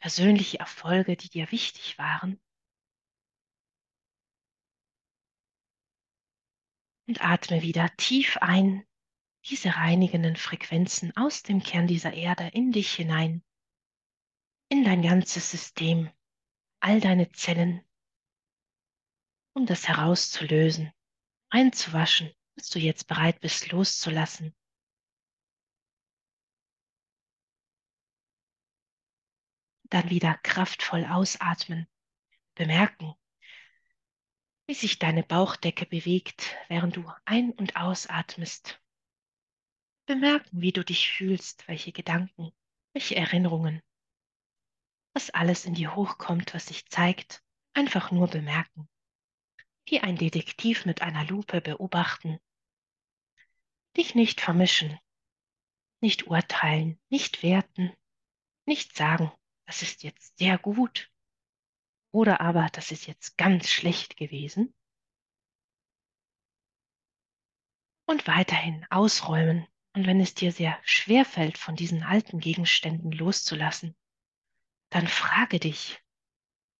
persönliche 0.00 0.58
Erfolge, 0.58 1.18
die 1.18 1.28
dir 1.28 1.52
wichtig 1.52 1.98
waren. 1.98 2.40
Und 7.06 7.22
atme 7.22 7.60
wieder 7.60 7.94
tief 7.98 8.38
ein 8.38 8.86
diese 9.44 9.74
reinigenden 9.74 10.36
Frequenzen 10.36 11.16
aus 11.16 11.42
dem 11.42 11.62
Kern 11.62 11.86
dieser 11.86 12.12
Erde 12.12 12.48
in 12.48 12.72
dich 12.72 12.92
hinein, 12.92 13.42
in 14.68 14.84
dein 14.84 15.02
ganzes 15.02 15.50
System, 15.50 16.10
all 16.80 17.00
deine 17.00 17.30
Zellen, 17.32 17.84
um 19.54 19.66
das 19.66 19.88
herauszulösen, 19.88 20.92
einzuwaschen, 21.50 22.32
bis 22.54 22.68
du 22.70 22.78
jetzt 22.78 23.06
bereit 23.08 23.40
bist 23.40 23.70
loszulassen. 23.72 24.54
Dann 29.84 30.08
wieder 30.08 30.38
kraftvoll 30.42 31.04
ausatmen, 31.04 31.86
bemerken, 32.54 33.14
wie 34.66 34.74
sich 34.74 34.98
deine 34.98 35.22
Bauchdecke 35.22 35.84
bewegt, 35.84 36.56
während 36.68 36.96
du 36.96 37.12
ein- 37.26 37.52
und 37.52 37.76
ausatmest. 37.76 38.81
Bemerken, 40.06 40.60
wie 40.60 40.72
du 40.72 40.84
dich 40.84 41.10
fühlst, 41.10 41.66
welche 41.68 41.92
Gedanken, 41.92 42.52
welche 42.92 43.16
Erinnerungen, 43.16 43.82
was 45.14 45.30
alles 45.30 45.64
in 45.64 45.74
dir 45.74 45.94
hochkommt, 45.94 46.54
was 46.54 46.66
sich 46.66 46.86
zeigt, 46.88 47.42
einfach 47.74 48.10
nur 48.10 48.28
bemerken. 48.28 48.88
Wie 49.86 50.00
ein 50.00 50.16
Detektiv 50.16 50.86
mit 50.86 51.02
einer 51.02 51.24
Lupe 51.24 51.60
beobachten. 51.60 52.38
Dich 53.96 54.14
nicht 54.14 54.40
vermischen, 54.40 54.98
nicht 56.00 56.26
urteilen, 56.26 57.00
nicht 57.08 57.42
werten, 57.42 57.92
nicht 58.66 58.96
sagen, 58.96 59.30
das 59.66 59.82
ist 59.82 60.02
jetzt 60.02 60.38
sehr 60.38 60.58
gut 60.58 61.12
oder 62.12 62.40
aber 62.40 62.68
das 62.72 62.90
ist 62.90 63.06
jetzt 63.06 63.36
ganz 63.36 63.70
schlecht 63.70 64.16
gewesen. 64.16 64.74
Und 68.06 68.26
weiterhin 68.26 68.86
ausräumen. 68.90 69.66
Und 69.94 70.06
wenn 70.06 70.20
es 70.20 70.34
dir 70.34 70.52
sehr 70.52 70.78
schwer 70.84 71.24
fällt, 71.24 71.58
von 71.58 71.76
diesen 71.76 72.02
alten 72.02 72.40
Gegenständen 72.40 73.12
loszulassen, 73.12 73.94
dann 74.90 75.06
frage 75.06 75.58
dich, 75.58 76.02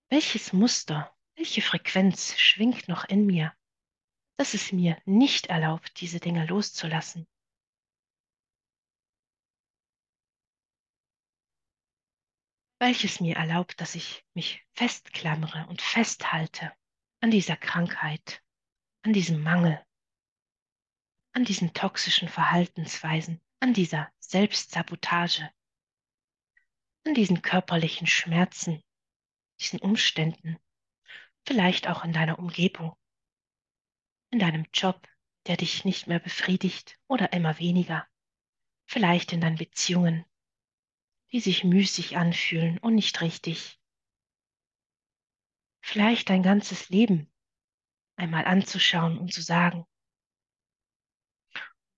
welches 0.08 0.52
Muster, 0.52 1.14
welche 1.36 1.62
Frequenz 1.62 2.38
schwingt 2.38 2.88
noch 2.88 3.04
in 3.04 3.26
mir, 3.26 3.54
dass 4.38 4.54
es 4.54 4.72
mir 4.72 5.00
nicht 5.04 5.46
erlaubt, 5.46 6.00
diese 6.00 6.20
Dinge 6.20 6.46
loszulassen. 6.46 7.26
welches 12.82 13.20
mir 13.20 13.36
erlaubt, 13.36 13.80
dass 13.80 13.94
ich 13.94 14.24
mich 14.34 14.66
festklammere 14.72 15.68
und 15.68 15.80
festhalte 15.80 16.72
an 17.20 17.30
dieser 17.30 17.56
Krankheit, 17.56 18.42
an 19.02 19.12
diesem 19.12 19.40
Mangel, 19.40 19.80
an 21.32 21.44
diesen 21.44 21.72
toxischen 21.72 22.28
Verhaltensweisen, 22.28 23.40
an 23.60 23.74
dieser 23.74 24.10
Selbstsabotage, 24.18 25.50
an 27.04 27.14
diesen 27.14 27.42
körperlichen 27.42 28.06
Schmerzen, 28.06 28.82
diesen 29.60 29.80
Umständen, 29.80 30.58
vielleicht 31.46 31.88
auch 31.88 32.04
in 32.04 32.12
deiner 32.12 32.38
Umgebung, 32.38 32.94
in 34.30 34.38
deinem 34.38 34.66
Job, 34.72 35.08
der 35.46 35.56
dich 35.56 35.84
nicht 35.84 36.06
mehr 36.06 36.20
befriedigt 36.20 36.98
oder 37.08 37.32
immer 37.32 37.58
weniger, 37.58 38.06
vielleicht 38.86 39.32
in 39.32 39.40
deinen 39.40 39.56
Beziehungen, 39.56 40.24
die 41.32 41.40
sich 41.40 41.64
müßig 41.64 42.16
anfühlen 42.16 42.78
und 42.78 42.94
nicht 42.94 43.20
richtig. 43.20 43.80
Vielleicht 45.80 46.30
dein 46.30 46.42
ganzes 46.42 46.90
Leben 46.90 47.32
einmal 48.16 48.44
anzuschauen 48.44 49.18
und 49.18 49.32
zu 49.32 49.42
sagen, 49.42 49.86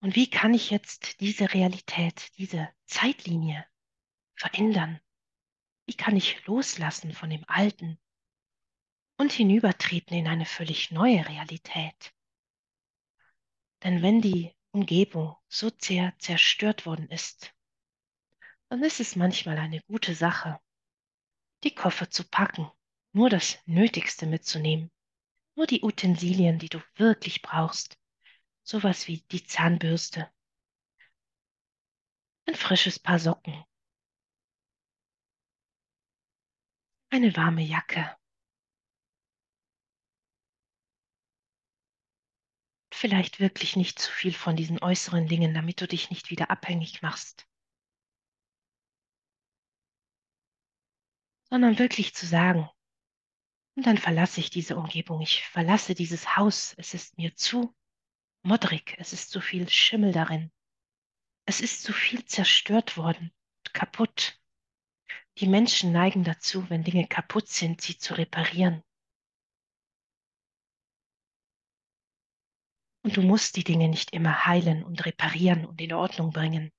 und 0.05 0.17
wie 0.17 0.29
kann 0.29 0.53
ich 0.53 0.69
jetzt 0.69 1.19
diese 1.21 1.55
Realität, 1.55 2.31
diese 2.37 2.69
Zeitlinie 2.85 3.65
verändern? 4.35 5.01
Wie 5.87 5.95
kann 5.95 6.15
ich 6.15 6.45
loslassen 6.45 7.15
von 7.15 7.31
dem 7.31 7.43
Alten 7.49 7.99
und 9.17 9.33
hinübertreten 9.33 10.15
in 10.15 10.29
eine 10.29 10.45
völlig 10.45 10.91
neue 10.91 11.27
Realität? 11.27 12.13
Denn 13.83 14.03
wenn 14.03 14.21
die 14.21 14.55
Umgebung 14.73 15.37
so 15.49 15.71
sehr 15.79 16.13
zerstört 16.19 16.85
worden 16.85 17.09
ist, 17.09 17.55
dann 18.69 18.85
ist 18.85 19.01
es 19.01 19.17
manchmal 19.17 19.57
eine 19.57 19.81
gute 19.87 20.15
Sache, 20.15 20.61
die 21.63 21.75
Koffer 21.75 22.11
zu 22.11 22.29
packen, 22.29 22.71
nur 23.13 23.31
das 23.31 23.57
Nötigste 23.65 24.27
mitzunehmen, 24.27 24.91
nur 25.57 25.67
die 25.67 25.83
Utensilien, 25.83 26.59
die 26.59 26.69
du 26.69 26.83
wirklich 26.97 27.41
brauchst, 27.41 27.97
sowas 28.65 29.07
wie 29.07 29.21
die 29.31 29.45
Zahnbürste, 29.45 30.33
ein 32.47 32.55
frisches 32.55 32.99
Paar 32.99 33.19
Socken, 33.19 33.65
eine 37.11 37.37
warme 37.37 37.63
Jacke, 37.63 38.17
vielleicht 42.93 43.39
wirklich 43.39 43.77
nicht 43.77 43.99
zu 43.99 44.11
viel 44.11 44.33
von 44.33 44.57
diesen 44.57 44.83
äußeren 44.83 45.29
Dingen, 45.29 45.55
damit 45.55 45.81
du 45.81 45.87
dich 45.87 46.11
nicht 46.11 46.31
wieder 46.31 46.51
abhängig 46.51 47.03
machst. 47.03 47.47
sondern 51.55 51.79
wirklich 51.79 52.13
zu 52.15 52.27
sagen, 52.27 52.69
und 53.77 53.87
dann 53.87 53.97
verlasse 53.97 54.41
ich 54.41 54.51
diese 54.51 54.77
Umgebung, 54.77 55.21
ich 55.21 55.45
verlasse 55.45 55.95
dieses 55.95 56.37
Haus, 56.37 56.75
es 56.79 56.95
ist 56.95 57.17
mir 57.17 57.37
zu 57.37 57.73
modrig, 58.45 58.95
es 58.99 59.13
ist 59.13 59.31
zu 59.31 59.41
viel 59.41 59.69
Schimmel 59.69 60.13
darin. 60.13 60.53
Es 61.47 61.61
ist 61.61 61.83
so 61.83 61.93
viel 61.93 62.25
zerstört 62.25 62.97
worden, 62.97 63.33
kaputt. 63.73 64.41
Die 65.39 65.49
Menschen 65.49 65.93
neigen 65.93 66.25
dazu, 66.25 66.69
wenn 66.71 66.85
Dinge 66.85 67.09
kaputt 67.09 67.49
sind, 67.49 67.81
sie 67.81 67.99
zu 67.99 68.15
reparieren. 68.15 68.83
Und 73.03 73.17
du 73.17 73.23
musst 73.23 73.57
die 73.57 73.65
Dinge 73.65 73.89
nicht 73.89 74.13
immer 74.13 74.47
heilen 74.47 74.85
und 74.85 75.05
reparieren 75.05 75.67
und 75.67 75.81
in 75.81 75.93
Ordnung 75.93 76.31
bringen. 76.31 76.73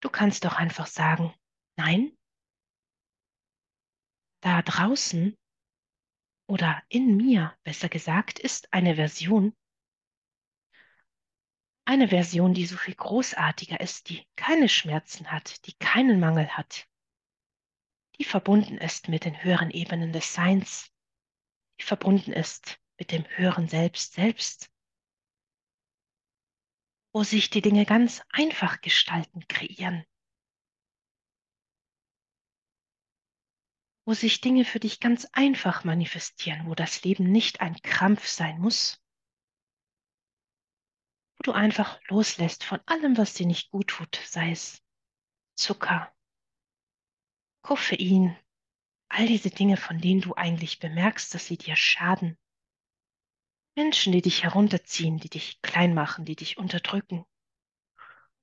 Du 0.00 0.10
kannst 0.10 0.44
doch 0.44 0.54
einfach 0.54 0.86
sagen, 0.86 1.32
nein, 1.76 2.16
da 4.40 4.62
draußen 4.62 5.36
oder 6.46 6.82
in 6.88 7.16
mir, 7.16 7.56
besser 7.62 7.88
gesagt, 7.88 8.38
ist 8.38 8.72
eine 8.72 8.96
Version, 8.96 9.54
eine 11.84 12.08
Version, 12.08 12.54
die 12.54 12.66
so 12.66 12.76
viel 12.76 12.94
großartiger 12.94 13.80
ist, 13.80 14.08
die 14.08 14.26
keine 14.36 14.68
Schmerzen 14.68 15.30
hat, 15.30 15.66
die 15.66 15.74
keinen 15.74 16.20
Mangel 16.20 16.48
hat, 16.48 16.86
die 18.18 18.24
verbunden 18.24 18.78
ist 18.78 19.08
mit 19.08 19.24
den 19.24 19.42
höheren 19.42 19.70
Ebenen 19.70 20.12
des 20.12 20.32
Seins, 20.32 20.92
die 21.80 21.84
verbunden 21.84 22.32
ist 22.32 22.78
mit 22.98 23.10
dem 23.10 23.24
höheren 23.36 23.68
Selbst 23.68 24.12
selbst, 24.12 24.70
wo 27.12 27.24
sich 27.24 27.50
die 27.50 27.62
Dinge 27.62 27.84
ganz 27.84 28.22
einfach 28.30 28.80
gestalten, 28.80 29.46
kreieren, 29.48 30.04
wo 34.04 34.14
sich 34.14 34.40
Dinge 34.40 34.64
für 34.64 34.80
dich 34.80 34.98
ganz 35.00 35.26
einfach 35.32 35.84
manifestieren, 35.84 36.66
wo 36.66 36.74
das 36.74 37.02
Leben 37.02 37.30
nicht 37.30 37.60
ein 37.60 37.80
Krampf 37.82 38.26
sein 38.26 38.58
muss, 38.58 39.00
wo 41.36 41.42
du 41.42 41.52
einfach 41.52 42.00
loslässt 42.08 42.64
von 42.64 42.80
allem, 42.86 43.16
was 43.16 43.34
dir 43.34 43.46
nicht 43.46 43.70
gut 43.70 43.88
tut, 43.88 44.20
sei 44.26 44.50
es 44.50 44.82
Zucker, 45.54 46.12
Koffein, 47.62 48.36
all 49.08 49.26
diese 49.26 49.50
Dinge, 49.50 49.76
von 49.76 50.00
denen 50.00 50.20
du 50.20 50.34
eigentlich 50.34 50.80
bemerkst, 50.80 51.32
dass 51.34 51.46
sie 51.46 51.58
dir 51.58 51.76
schaden. 51.76 52.36
Menschen, 53.76 54.12
die 54.12 54.22
dich 54.22 54.42
herunterziehen, 54.42 55.18
die 55.18 55.28
dich 55.28 55.62
klein 55.62 55.94
machen, 55.94 56.24
die 56.24 56.36
dich 56.36 56.58
unterdrücken. 56.58 57.24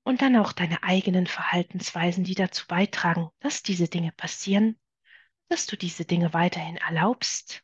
Und 0.03 0.21
dann 0.21 0.37
auch 0.37 0.53
deine 0.53 0.83
eigenen 0.83 1.27
Verhaltensweisen, 1.27 2.23
die 2.23 2.33
dazu 2.33 2.65
beitragen, 2.67 3.29
dass 3.39 3.61
diese 3.61 3.89
Dinge 3.89 4.11
passieren 4.13 4.79
dass 5.49 5.65
du 5.65 5.75
diese 5.75 6.05
Dinge 6.05 6.33
weiterhin 6.33 6.77
erlaubst. 6.77 7.63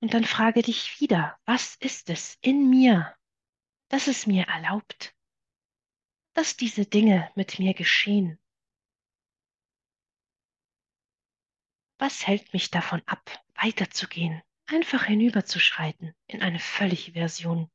Und 0.00 0.14
dann 0.14 0.24
frage 0.24 0.62
dich 0.62 1.00
wieder, 1.00 1.38
was 1.44 1.74
ist 1.76 2.08
es 2.08 2.38
in 2.40 2.70
mir, 2.70 3.14
dass 3.88 4.06
es 4.06 4.26
mir 4.26 4.44
erlaubt, 4.44 5.14
dass 6.32 6.56
diese 6.56 6.86
Dinge 6.86 7.30
mit 7.34 7.58
mir 7.58 7.74
geschehen? 7.74 8.38
Was 11.98 12.26
hält 12.26 12.54
mich 12.54 12.70
davon 12.70 13.02
ab, 13.04 13.44
weiterzugehen, 13.56 14.40
einfach 14.66 15.04
hinüberzuschreiten 15.04 16.14
in 16.26 16.40
eine 16.40 16.60
völlig 16.60 17.12
Version, 17.12 17.70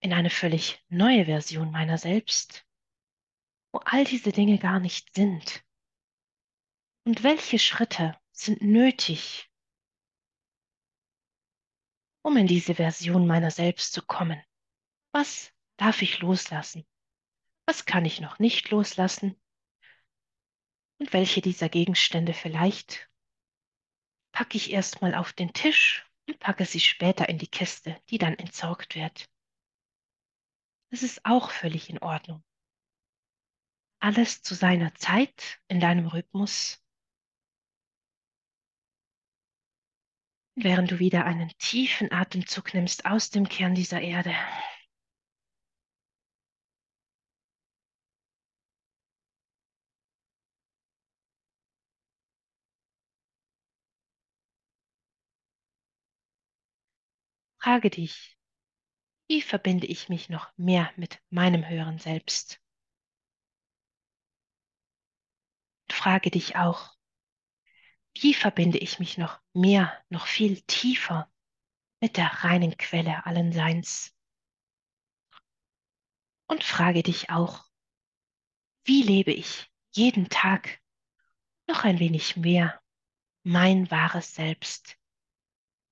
in 0.00 0.12
eine 0.12 0.30
völlig 0.30 0.84
neue 0.88 1.26
Version 1.26 1.70
meiner 1.70 1.98
selbst? 1.98 2.67
Wo 3.72 3.80
all 3.84 4.04
diese 4.04 4.32
Dinge 4.32 4.58
gar 4.58 4.80
nicht 4.80 5.14
sind? 5.14 5.64
Und 7.04 7.22
welche 7.22 7.58
Schritte 7.58 8.18
sind 8.32 8.62
nötig, 8.62 9.50
um 12.22 12.36
in 12.36 12.46
diese 12.46 12.74
Version 12.74 13.26
meiner 13.26 13.50
selbst 13.50 13.92
zu 13.92 14.04
kommen? 14.04 14.42
Was 15.12 15.52
darf 15.76 16.02
ich 16.02 16.20
loslassen? 16.20 16.86
Was 17.66 17.84
kann 17.84 18.04
ich 18.04 18.20
noch 18.20 18.38
nicht 18.38 18.70
loslassen? 18.70 19.40
Und 20.98 21.12
welche 21.12 21.40
dieser 21.40 21.68
Gegenstände 21.68 22.34
vielleicht 22.34 23.08
packe 24.32 24.56
ich 24.56 24.72
erstmal 24.72 25.14
auf 25.14 25.32
den 25.32 25.52
Tisch 25.52 26.06
und 26.26 26.38
packe 26.38 26.64
sie 26.64 26.80
später 26.80 27.28
in 27.28 27.38
die 27.38 27.48
Kiste, 27.48 28.00
die 28.10 28.18
dann 28.18 28.34
entsorgt 28.34 28.94
wird. 28.94 29.30
Das 30.90 31.02
ist 31.02 31.24
auch 31.24 31.50
völlig 31.50 31.90
in 31.90 31.98
Ordnung 31.98 32.42
alles 34.00 34.42
zu 34.42 34.54
seiner 34.54 34.94
Zeit 34.94 35.60
in 35.68 35.80
deinem 35.80 36.06
Rhythmus, 36.06 36.82
während 40.54 40.90
du 40.90 40.98
wieder 40.98 41.24
einen 41.24 41.50
tiefen 41.58 42.12
Atemzug 42.12 42.74
nimmst 42.74 43.06
aus 43.06 43.30
dem 43.30 43.48
Kern 43.48 43.74
dieser 43.74 44.00
Erde. 44.00 44.34
Frage 57.60 57.90
dich, 57.90 58.38
wie 59.28 59.42
verbinde 59.42 59.86
ich 59.86 60.08
mich 60.08 60.28
noch 60.28 60.50
mehr 60.56 60.90
mit 60.96 61.20
meinem 61.28 61.68
höheren 61.68 61.98
Selbst? 61.98 62.60
Frage 65.98 66.30
dich 66.30 66.54
auch, 66.54 66.96
wie 68.14 68.32
verbinde 68.32 68.78
ich 68.78 69.00
mich 69.00 69.18
noch 69.18 69.40
mehr, 69.52 69.92
noch 70.10 70.28
viel 70.28 70.60
tiefer 70.62 71.28
mit 72.00 72.16
der 72.16 72.44
reinen 72.44 72.76
Quelle 72.76 73.26
allen 73.26 73.52
Seins? 73.52 74.16
Und 76.46 76.62
frage 76.62 77.02
dich 77.02 77.30
auch, 77.30 77.64
wie 78.84 79.02
lebe 79.02 79.32
ich 79.32 79.70
jeden 79.90 80.28
Tag 80.28 80.80
noch 81.66 81.84
ein 81.84 81.98
wenig 81.98 82.36
mehr 82.36 82.80
mein 83.42 83.90
wahres 83.90 84.36
Selbst, 84.36 84.96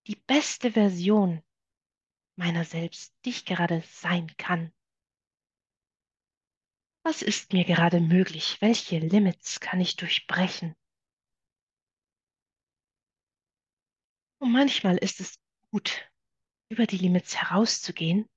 die 0.06 0.16
beste 0.16 0.72
Version 0.72 1.42
meiner 2.36 2.64
selbst, 2.64 3.12
die 3.24 3.30
ich 3.30 3.44
gerade 3.44 3.82
sein 3.90 4.32
kann? 4.36 4.72
Was 7.06 7.22
ist 7.22 7.52
mir 7.52 7.64
gerade 7.64 8.00
möglich? 8.00 8.56
Welche 8.60 8.98
Limits 8.98 9.60
kann 9.60 9.80
ich 9.80 9.94
durchbrechen? 9.94 10.74
Und 14.38 14.50
manchmal 14.50 14.96
ist 14.96 15.20
es 15.20 15.38
gut, 15.70 16.10
über 16.68 16.84
die 16.84 16.98
Limits 16.98 17.36
herauszugehen. 17.36 18.28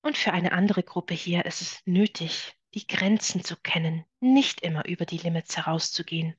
Und 0.00 0.16
für 0.16 0.32
eine 0.32 0.52
andere 0.52 0.82
Gruppe 0.82 1.12
hier 1.12 1.44
ist 1.44 1.60
es 1.60 1.82
nötig, 1.84 2.56
die 2.72 2.86
Grenzen 2.86 3.44
zu 3.44 3.56
kennen, 3.56 4.06
nicht 4.20 4.62
immer 4.62 4.86
über 4.86 5.04
die 5.04 5.18
Limits 5.18 5.54
herauszugehen, 5.54 6.34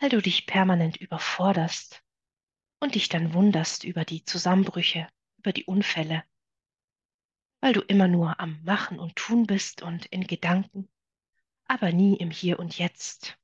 weil 0.00 0.10
du 0.10 0.20
dich 0.20 0.44
permanent 0.44 0.98
überforderst 0.98 2.04
und 2.78 2.94
dich 2.94 3.08
dann 3.08 3.32
wunderst 3.32 3.84
über 3.84 4.04
die 4.04 4.22
Zusammenbrüche, 4.26 5.08
über 5.38 5.54
die 5.54 5.64
Unfälle, 5.64 6.24
weil 7.60 7.72
du 7.72 7.80
immer 7.80 8.08
nur 8.08 8.40
am 8.40 8.62
Machen 8.64 8.98
und 8.98 9.16
Tun 9.16 9.46
bist 9.46 9.82
und 9.82 10.06
in 10.06 10.26
Gedanken, 10.26 10.88
aber 11.66 11.92
nie 11.92 12.16
im 12.16 12.30
Hier 12.30 12.58
und 12.58 12.78
Jetzt. 12.78 13.38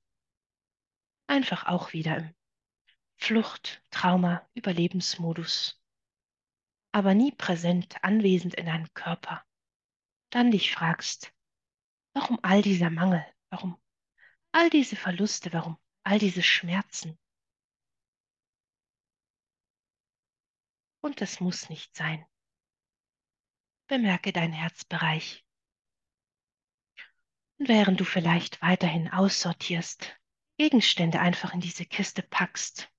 Einfach 1.26 1.66
auch 1.66 1.92
wieder 1.92 2.16
im 2.16 2.34
Flucht, 3.16 3.82
Trauma, 3.90 4.48
Überlebensmodus, 4.54 5.80
aber 6.92 7.14
nie 7.14 7.32
präsent, 7.32 7.96
anwesend 8.02 8.54
in 8.54 8.66
deinem 8.66 8.92
Körper. 8.94 9.44
Dann 10.30 10.50
dich 10.50 10.72
fragst, 10.72 11.32
warum 12.14 12.38
all 12.42 12.62
dieser 12.62 12.90
Mangel, 12.90 13.24
warum 13.50 13.80
all 14.52 14.70
diese 14.70 14.96
Verluste, 14.96 15.52
warum 15.52 15.78
all 16.02 16.18
diese 16.18 16.42
Schmerzen. 16.42 17.18
Und 21.02 21.20
das 21.20 21.40
muss 21.40 21.68
nicht 21.68 21.94
sein. 21.94 22.26
Bemerke 23.86 24.32
deinen 24.32 24.52
Herzbereich. 24.52 25.44
Und 27.58 27.68
während 27.68 28.00
du 28.00 28.04
vielleicht 28.04 28.60
weiterhin 28.60 29.10
aussortierst, 29.10 30.18
Gegenstände 30.58 31.20
einfach 31.20 31.54
in 31.54 31.60
diese 31.60 31.84
Kiste 31.86 32.22
packst, 32.22 32.90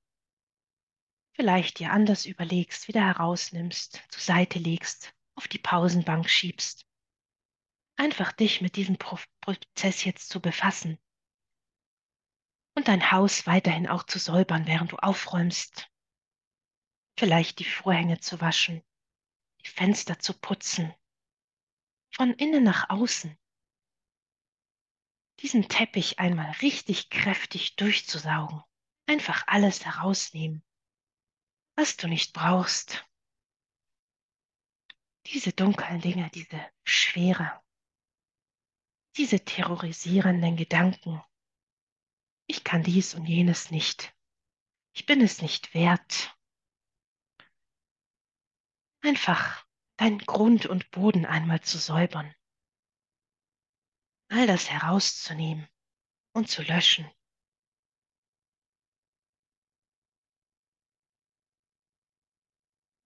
vielleicht 1.34 1.80
dir 1.80 1.92
anders 1.92 2.26
überlegst, 2.26 2.88
wieder 2.88 3.02
herausnimmst, 3.02 4.02
zur 4.10 4.22
Seite 4.22 4.60
legst, 4.60 5.14
auf 5.36 5.48
die 5.48 5.60
Pausenbank 5.60 6.30
schiebst. 6.30 6.86
Einfach 7.96 8.32
dich 8.32 8.62
mit 8.62 8.76
diesem 8.76 8.98
Prozess 8.98 10.04
jetzt 10.04 10.30
zu 10.30 10.40
befassen 10.40 10.98
und 12.76 12.88
dein 12.88 13.12
Haus 13.12 13.46
weiterhin 13.46 13.88
auch 13.88 14.04
zu 14.04 14.20
säubern, 14.20 14.68
während 14.68 14.92
du 14.92 14.98
aufräumst. 14.98 15.92
Vielleicht 17.20 17.60
die 17.60 17.66
Vorhänge 17.66 18.20
zu 18.20 18.40
waschen, 18.40 18.84
die 19.68 19.74
Fenster 19.74 20.18
zu 20.20 20.34
putzen, 20.34 20.94
von 22.16 22.34
innen 22.34 22.64
nach 22.64 22.90
außen. 22.90 23.38
Diesen 25.42 25.68
Teppich 25.68 26.20
einmal 26.20 26.52
richtig 26.62 27.10
kräftig 27.10 27.76
durchzusaugen, 27.76 28.64
einfach 29.08 29.44
alles 29.48 29.86
herausnehmen, 29.86 30.64
was 31.76 31.98
du 31.98 32.08
nicht 32.08 32.34
brauchst, 32.34 33.06
diese 35.28 35.52
dunklen 35.52 36.02
Dinge, 36.02 36.30
diese 36.34 36.66
Schwere, 36.86 37.62
diese 39.18 39.44
terrorisierenden 39.44 40.56
Gedanken. 40.56 41.22
Ich 42.48 42.64
kann 42.64 42.84
dies 42.84 43.14
und 43.14 43.26
jenes 43.26 43.70
nicht. 43.70 44.16
Ich 44.94 45.06
bin 45.06 45.22
es 45.22 45.42
nicht 45.42 45.74
wert. 45.74 46.37
Einfach 49.08 49.66
deinen 49.96 50.18
Grund 50.20 50.66
und 50.66 50.92
Boden 50.92 51.26
einmal 51.26 51.62
zu 51.62 51.78
säubern. 51.78 52.36
All 54.28 54.46
das 54.46 54.70
herauszunehmen 54.70 55.66
und 56.34 56.50
zu 56.50 56.62
löschen. 56.62 57.10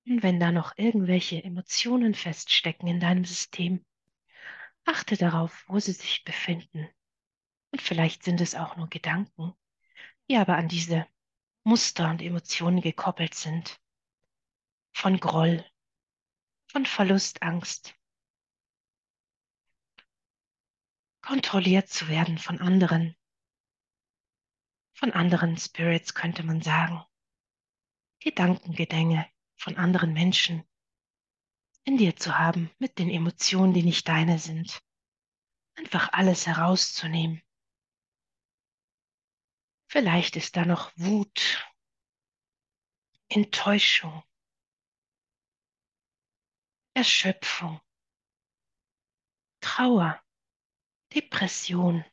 Und 0.08 0.24
wenn 0.24 0.40
da 0.40 0.52
noch 0.52 0.76
irgendwelche 0.76 1.44
Emotionen 1.44 2.16
feststecken 2.16 2.88
in 2.88 3.00
deinem 3.00 3.24
System, 3.24 3.86
achte 4.86 5.18
darauf, 5.18 5.66
wo 5.68 5.78
sie 5.78 5.94
sich 5.94 6.24
befinden. 6.24 6.90
Und 7.70 7.80
vielleicht 7.80 8.24
sind 8.24 8.42
es 8.42 8.56
auch 8.56 8.76
nur 8.76 8.90
Gedanken, 8.90 9.54
die 10.28 10.38
aber 10.38 10.58
an 10.58 10.68
diese 10.68 11.06
Muster 11.64 12.10
und 12.10 12.24
Emotionen 12.24 12.82
gekoppelt 12.82 13.36
sind. 13.36 13.80
Von 14.94 15.20
Groll, 15.20 15.64
von 16.72 16.86
Verlustangst, 16.86 17.94
kontrolliert 21.22 21.90
zu 21.90 22.08
werden 22.08 22.38
von 22.38 22.62
anderen, 22.62 23.18
von 24.94 25.12
anderen 25.12 25.58
Spirits 25.58 26.14
könnte 26.14 26.44
man 26.44 26.62
sagen, 26.62 27.04
Gedankengedänge 28.22 29.30
von 29.58 29.76
anderen 29.76 30.14
Menschen 30.14 30.64
in 31.84 31.98
dir 31.98 32.16
zu 32.16 32.40
haben 32.40 32.72
mit 32.80 33.00
den 33.00 33.10
Emotionen, 33.10 33.74
die 33.74 33.84
nicht 33.84 34.08
deine 34.08 34.40
sind. 34.40 34.82
Einfach 35.76 36.14
alles 36.14 36.48
herauszunehmen. 36.48 37.42
Vielleicht 39.90 40.38
ist 40.38 40.56
da 40.56 40.64
noch 40.64 40.94
Wut, 40.96 41.68
Enttäuschung, 43.28 44.24
Erschöpfung, 46.94 47.80
Trauer, 49.62 50.22
Depression. 51.14 52.04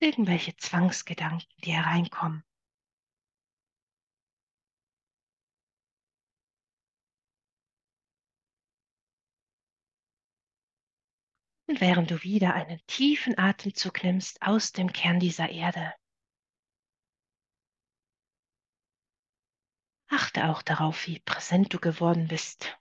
Irgendwelche 0.00 0.56
Zwangsgedanken, 0.56 1.48
die 1.64 1.72
hereinkommen. 1.72 2.44
Und 11.68 11.80
während 11.80 12.10
du 12.10 12.22
wieder 12.22 12.54
einen 12.54 12.80
tiefen 12.86 13.38
Atemzug 13.38 14.04
nimmst 14.04 14.42
aus 14.42 14.72
dem 14.72 14.92
Kern 14.92 15.18
dieser 15.18 15.48
Erde, 15.48 15.94
achte 20.12 20.48
auch 20.48 20.62
darauf, 20.62 21.06
wie 21.06 21.20
präsent 21.20 21.72
du 21.72 21.78
geworden 21.78 22.28
bist, 22.28 22.78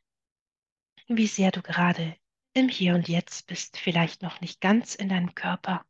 wie 1.08 1.28
sehr 1.28 1.52
du 1.52 1.62
gerade 1.62 2.18
im 2.54 2.68
Hier 2.68 2.94
und 2.96 3.08
Jetzt 3.08 3.48
bist, 3.48 3.78
vielleicht 3.78 4.22
noch 4.22 4.42
nicht 4.42 4.60
ganz 4.60 4.96
in 4.96 5.10
deinem 5.10 5.34
Körper. 5.34 5.86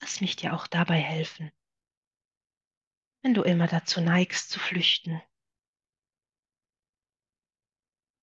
Lass 0.00 0.20
mich 0.20 0.36
dir 0.36 0.54
auch 0.54 0.68
dabei 0.68 1.00
helfen. 1.00 1.50
Wenn 3.22 3.34
du 3.34 3.42
immer 3.42 3.66
dazu 3.66 4.00
neigst 4.00 4.50
zu 4.50 4.60
flüchten, 4.60 5.20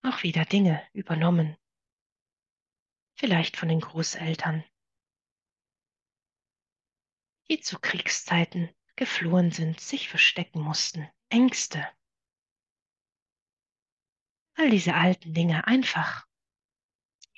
auch 0.03 0.23
wieder 0.23 0.45
Dinge 0.45 0.81
übernommen, 0.93 1.57
vielleicht 3.17 3.57
von 3.57 3.67
den 3.67 3.81
Großeltern, 3.81 4.63
die 7.49 7.59
zu 7.59 7.79
Kriegszeiten 7.79 8.73
geflohen 8.95 9.51
sind, 9.51 9.81
sich 9.81 10.07
verstecken 10.07 10.61
mussten, 10.61 11.09
Ängste, 11.29 11.85
all 14.55 14.69
diese 14.69 14.93
alten 14.95 15.33
Dinge 15.33 15.67
einfach 15.67 16.25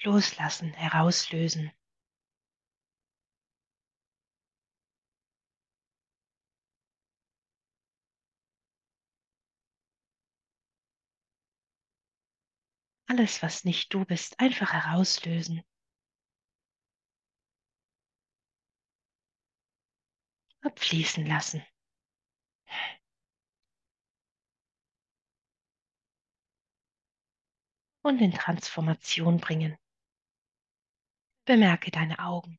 loslassen, 0.04 0.74
herauslösen. 0.74 1.72
Alles, 13.10 13.42
was 13.42 13.64
nicht 13.64 13.94
du 13.94 14.06
bist, 14.06 14.40
einfach 14.40 14.74
herauslösen. 14.74 15.64
Abfließen 20.62 21.26
lassen. 21.26 21.64
Und 28.08 28.22
in 28.22 28.32
Transformation 28.32 29.38
bringen. 29.38 29.78
Bemerke 31.44 31.92
deine 31.92 32.20
Augen. 32.20 32.58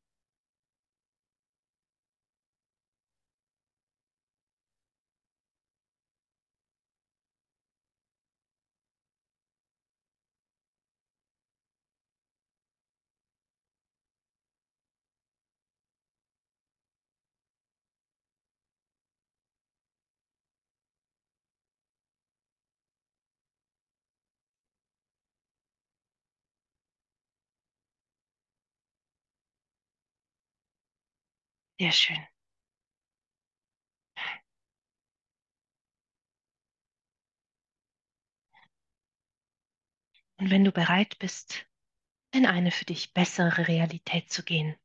Sehr 31.79 31.91
schön. 31.93 32.27
Und 40.37 40.51
wenn 40.51 40.63
du 40.63 40.71
bereit 40.71 41.17
bist, 41.19 41.65
in 42.33 42.45
eine 42.45 42.71
für 42.71 42.85
dich 42.85 43.13
bessere 43.13 43.67
Realität 43.67 44.31
zu 44.31 44.43
gehen. 44.43 44.75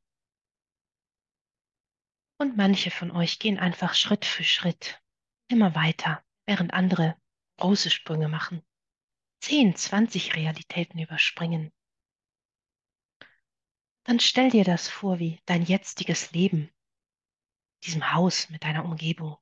Und 2.37 2.57
manche 2.57 2.91
von 2.91 3.11
euch 3.11 3.39
gehen 3.39 3.59
einfach 3.59 3.93
Schritt 3.93 4.25
für 4.25 4.43
Schritt 4.43 5.01
immer 5.49 5.75
weiter, 5.75 6.23
während 6.45 6.73
andere 6.73 7.17
große 7.57 7.89
Sprünge 7.89 8.29
machen. 8.29 8.61
10, 9.41 9.75
20 9.75 10.35
Realitäten 10.35 10.99
überspringen. 10.99 11.71
Dann 14.05 14.19
stell 14.19 14.49
dir 14.49 14.63
das 14.63 14.89
vor 14.89 15.19
wie 15.19 15.41
dein 15.45 15.63
jetziges 15.63 16.31
Leben, 16.31 16.69
diesem 17.85 18.13
Haus 18.13 18.49
mit 18.49 18.63
deiner 18.63 18.85
Umgebung, 18.85 19.37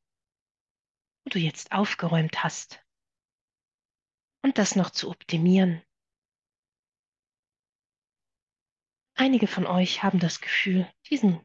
wo 1.25 1.29
du 1.29 1.39
jetzt 1.39 1.71
aufgeräumt 1.71 2.43
hast. 2.43 2.83
Und 4.41 4.57
das 4.57 4.75
noch 4.75 4.89
zu 4.89 5.09
optimieren, 5.09 5.81
Einige 9.15 9.45
von 9.45 9.67
euch 9.67 10.01
haben 10.01 10.19
das 10.19 10.41
Gefühl, 10.41 10.91
diesen 11.09 11.39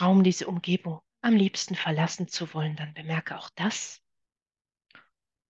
Raum, 0.00 0.24
diese 0.24 0.48
Umgebung 0.48 1.00
am 1.22 1.34
liebsten 1.34 1.76
verlassen 1.76 2.28
zu 2.28 2.52
wollen. 2.52 2.74
Dann 2.76 2.94
bemerke 2.94 3.38
auch 3.38 3.48
das. 3.54 4.02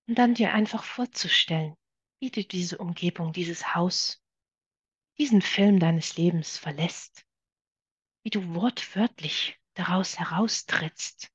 Und 0.07 0.17
dann 0.17 0.35
dir 0.35 0.53
einfach 0.53 0.85
vorzustellen, 0.85 1.75
wie 2.21 2.31
du 2.31 2.45
diese 2.45 2.79
Umgebung, 2.79 3.33
dieses 3.33 3.75
Haus, 3.75 4.23
diesen 5.19 5.41
Film 5.41 5.81
deines 5.81 6.17
Lebens 6.17 6.59
verlässt. 6.59 7.27
Wie 8.23 8.31
du 8.31 8.55
wortwörtlich 8.55 9.59
daraus 9.79 10.19
heraustrittst. 10.19 11.33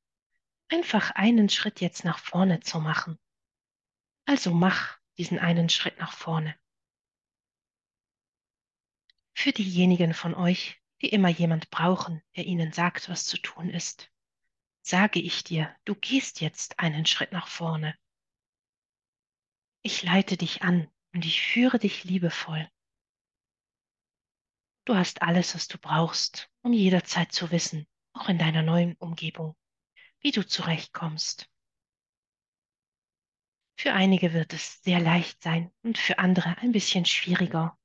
Einfach 0.69 1.11
einen 1.11 1.49
Schritt 1.49 1.81
jetzt 1.81 2.03
nach 2.05 2.19
vorne 2.19 2.59
zu 2.59 2.79
machen. 2.79 3.19
Also 4.25 4.51
mach 4.51 4.97
diesen 5.17 5.39
einen 5.39 5.69
Schritt 5.69 5.97
nach 5.99 6.13
vorne. 6.13 6.55
Für 9.33 9.51
diejenigen 9.51 10.13
von 10.13 10.35
euch, 10.35 10.81
die 11.01 11.09
immer 11.09 11.29
jemand 11.29 11.69
brauchen, 11.69 12.21
der 12.35 12.45
ihnen 12.45 12.71
sagt, 12.71 13.09
was 13.09 13.25
zu 13.25 13.37
tun 13.37 13.69
ist, 13.69 14.11
sage 14.81 15.19
ich 15.19 15.43
dir, 15.43 15.75
du 15.85 15.95
gehst 15.95 16.41
jetzt 16.41 16.79
einen 16.79 17.05
Schritt 17.05 17.31
nach 17.31 17.47
vorne. 17.47 17.97
Ich 19.81 20.03
leite 20.03 20.37
dich 20.37 20.61
an 20.61 20.89
und 21.13 21.25
ich 21.25 21.41
führe 21.41 21.79
dich 21.79 22.03
liebevoll. 22.03 22.69
Du 24.85 24.95
hast 24.95 25.21
alles, 25.21 25.55
was 25.55 25.67
du 25.67 25.77
brauchst, 25.77 26.49
um 26.61 26.73
jederzeit 26.73 27.31
zu 27.31 27.51
wissen, 27.51 27.87
auch 28.13 28.29
in 28.29 28.37
deiner 28.37 28.61
neuen 28.61 28.95
Umgebung, 28.95 29.55
wie 30.19 30.31
du 30.31 30.45
zurechtkommst. 30.45 31.49
Für 33.77 33.93
einige 33.93 34.33
wird 34.33 34.53
es 34.53 34.81
sehr 34.83 34.99
leicht 34.99 35.41
sein 35.41 35.71
und 35.81 35.97
für 35.97 36.19
andere 36.19 36.57
ein 36.59 36.71
bisschen 36.71 37.05
schwieriger. 37.05 37.77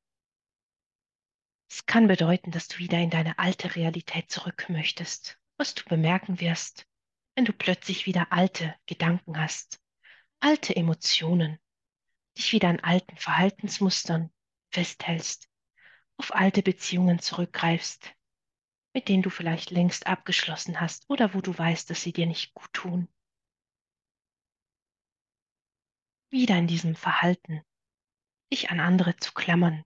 Es 1.71 1.87
kann 1.87 2.07
bedeuten, 2.07 2.51
dass 2.51 2.69
du 2.69 2.79
wieder 2.79 2.99
in 2.99 3.11
deine 3.11 3.39
alte 3.39 3.75
Realität 3.75 4.31
zurück 4.31 4.67
möchtest, 4.69 5.39
was 5.57 5.75
du 5.75 5.85
bemerken 5.85 6.41
wirst, 6.41 6.87
wenn 7.35 7.45
du 7.45 7.53
plötzlich 7.53 8.07
wieder 8.07 8.31
alte 8.31 8.75
Gedanken 8.87 9.39
hast, 9.39 9.81
alte 10.41 10.77
Emotionen, 10.77 11.59
dich 12.37 12.53
wieder 12.53 12.69
an 12.69 12.81
alten 12.81 13.17
Verhaltensmustern 13.17 14.31
festhältst, 14.71 15.49
auf 16.19 16.35
alte 16.35 16.63
Beziehungen 16.63 17.19
zurückgreifst, 17.19 18.15
mit 18.97 19.11
denen 19.11 19.23
du 19.23 19.29
vielleicht 19.29 19.71
längst 19.71 20.07
abgeschlossen 20.07 20.81
hast 20.81 21.05
oder 21.11 21.35
wo 21.35 21.43
du 21.43 21.57
weißt, 21.57 21.91
dass 21.91 22.01
sie 22.01 22.15
dir 22.15 22.25
nicht 22.25 22.55
gut 22.55 22.73
tun. 22.73 23.09
Wieder 26.31 26.57
in 26.57 26.67
diesem 26.67 26.95
Verhalten, 26.95 27.63
dich 28.51 28.71
an 28.71 28.81
andere 28.81 29.15
zu 29.19 29.35
klammern, 29.35 29.85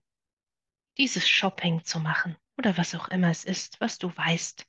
dieses 0.97 1.27
Shopping 1.27 1.83
zu 1.83 1.99
machen 1.99 2.37
oder 2.57 2.77
was 2.77 2.95
auch 2.95 3.09
immer 3.09 3.29
es 3.29 3.43
ist, 3.43 3.81
was 3.81 3.97
du 3.97 4.15
weißt. 4.15 4.65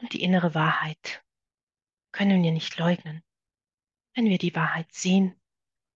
Und 0.00 0.12
die 0.12 0.22
innere 0.22 0.54
Wahrheit 0.54 1.24
können 2.12 2.44
wir 2.44 2.52
nicht 2.52 2.78
leugnen. 2.78 3.24
Wenn 4.14 4.26
wir 4.26 4.38
die 4.38 4.54
Wahrheit 4.54 4.94
sehen, 4.94 5.34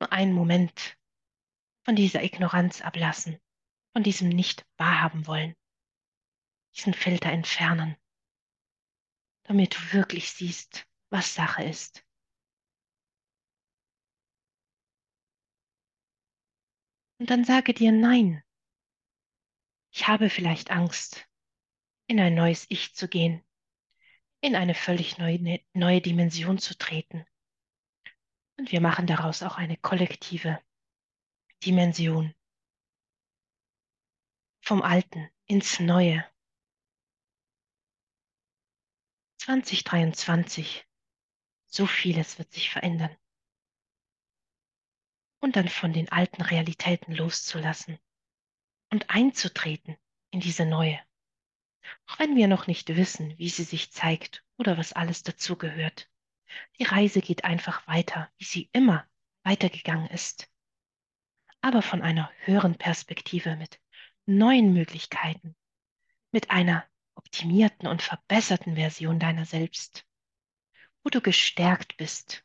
nur 0.01 0.11
einen 0.11 0.33
Moment 0.33 0.99
von 1.85 1.95
dieser 1.95 2.25
Ignoranz 2.25 2.81
ablassen, 2.81 3.39
von 3.93 4.03
diesem 4.03 4.29
nicht 4.29 4.67
wahrhaben 4.77 5.27
wollen, 5.27 5.55
diesen 6.75 6.95
Filter 6.95 7.31
entfernen, 7.31 7.97
damit 9.45 9.75
du 9.75 9.93
wirklich 9.93 10.31
siehst, 10.31 10.87
was 11.11 11.35
Sache 11.35 11.65
ist. 11.65 12.05
Und 17.19 17.31
dann 17.31 17.45
sage 17.45 17.75
dir 17.75 17.93
Nein. 17.93 18.43
Ich 19.95 20.09
habe 20.09 20.31
vielleicht 20.31 20.71
Angst, 20.71 21.29
in 22.09 22.19
ein 22.19 22.35
neues 22.35 22.67
Ich 22.69 22.95
zu 22.95 23.09
gehen, 23.09 23.45
in 24.41 24.57
eine 24.57 24.75
völlig 24.75 25.19
neue, 25.19 25.61
neue 25.75 26.01
Dimension 26.01 26.59
zu 26.59 26.77
treten. 26.77 27.25
Und 28.59 28.73
wir 28.73 28.81
machen 28.81 29.07
daraus 29.07 29.43
auch 29.43 29.57
eine 29.57 29.77
kollektive 29.77 30.61
Dimension. 31.65 32.35
Vom 34.65 34.81
Alten 34.81 35.29
ins 35.47 35.81
Neue. 35.81 36.25
2023. 39.39 40.87
So 41.67 41.89
vieles 41.89 42.39
wird 42.39 42.53
sich 42.53 42.71
verändern. 42.71 43.11
Und 45.41 45.57
dann 45.57 45.69
von 45.69 45.93
den 45.93 46.13
alten 46.13 46.43
Realitäten 46.43 47.13
loszulassen 47.13 47.99
und 48.93 49.11
einzutreten 49.11 49.97
in 50.31 50.39
diese 50.39 50.65
neue. 50.65 51.01
Auch 52.07 52.21
wenn 52.21 52.37
wir 52.37 52.47
noch 52.47 52.69
nicht 52.69 52.89
wissen, 52.95 53.37
wie 53.39 53.49
sie 53.49 53.65
sich 53.65 53.91
zeigt 53.91 54.45
oder 54.59 54.79
was 54.79 54.93
alles 54.93 55.25
dazugehört. 55.25 56.09
Die 56.79 56.85
Reise 56.85 57.21
geht 57.21 57.43
einfach 57.43 57.85
weiter, 57.89 58.31
wie 58.37 58.45
sie 58.45 58.71
immer 58.73 59.11
weitergegangen 59.43 60.07
ist. 60.07 60.49
Aber 61.63 61.83
von 61.83 62.01
einer 62.01 62.31
höheren 62.45 62.79
Perspektive 62.79 63.57
mit 63.57 63.82
neuen 64.27 64.73
Möglichkeiten, 64.73 65.57
mit 66.31 66.51
einer 66.51 66.87
optimierten 67.15 67.89
und 67.89 68.03
verbesserten 68.03 68.77
Version 68.77 69.19
deiner 69.19 69.45
selbst, 69.45 70.07
wo 71.03 71.11
du 71.11 71.21
gestärkt 71.21 71.97
bist, 71.97 72.45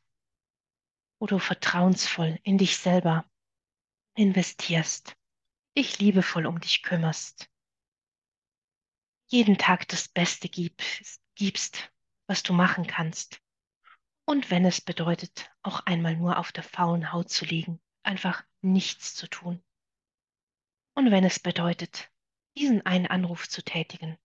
wo 1.20 1.26
du 1.26 1.40
vertrauensvoll 1.40 2.40
in 2.44 2.58
dich 2.58 2.78
selber 2.78 3.30
investierst, 4.16 5.16
dich 5.78 6.00
liebevoll 6.00 6.46
um 6.46 6.60
dich 6.60 6.82
kümmerst, 6.84 7.50
jeden 9.28 9.58
Tag 9.58 9.88
das 9.90 10.08
Beste 10.08 10.50
gibst, 10.50 11.92
was 12.28 12.44
du 12.44 12.54
machen 12.54 12.88
kannst. 12.88 13.42
Und 14.26 14.50
wenn 14.52 14.66
es 14.66 14.82
bedeutet, 14.82 15.50
auch 15.62 15.82
einmal 15.82 16.16
nur 16.16 16.38
auf 16.38 16.52
der 16.52 16.64
faulen 16.64 17.12
Haut 17.14 17.30
zu 17.30 17.46
liegen, 17.46 17.82
einfach 18.04 18.44
nichts 18.62 19.16
zu 19.16 19.28
tun. 19.28 19.64
Und 20.98 21.12
wenn 21.12 21.24
es 21.24 21.40
bedeutet, 21.40 22.12
diesen 22.58 22.84
einen 22.88 23.06
Anruf 23.06 23.48
zu 23.48 23.62
tätigen, 23.64 24.18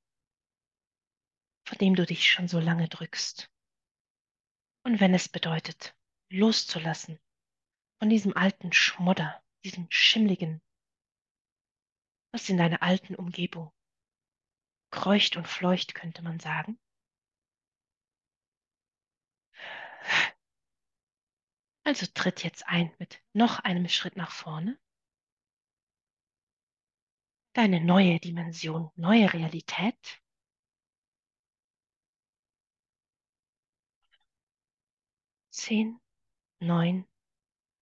vor 1.68 1.76
dem 1.76 1.94
du 1.94 2.06
dich 2.06 2.30
schon 2.30 2.48
so 2.48 2.61
lange 2.61 2.88
drückst. 2.88 3.52
Und 4.82 4.98
wenn 4.98 5.12
es 5.12 5.28
bedeutet, 5.28 5.94
loszulassen 6.30 7.20
von 7.98 8.08
diesem 8.08 8.35
alten 8.35 8.72
Schmodder, 8.72 9.44
diesem 9.66 9.87
schimmligen, 9.90 10.62
was 12.32 12.48
in 12.48 12.56
deiner 12.56 12.82
alten 12.82 13.16
Umgebung 13.16 13.70
kreucht 14.90 15.37
und 15.37 15.46
fleucht, 15.46 15.94
könnte 15.94 16.22
man 16.22 16.40
sagen. 16.40 16.80
Also 21.85 22.06
tritt 22.14 22.42
jetzt 22.42 22.66
ein 22.66 22.94
mit 22.98 23.22
noch 23.35 23.58
einem 23.58 23.90
Schritt 23.90 24.16
nach 24.16 24.30
vorne. 24.30 24.80
Deine 27.54 27.80
neue 27.80 28.18
Dimension, 28.18 28.90
neue 28.96 29.32
Realität. 29.32 30.22
Zehn, 35.50 36.00
neun, 36.60 37.06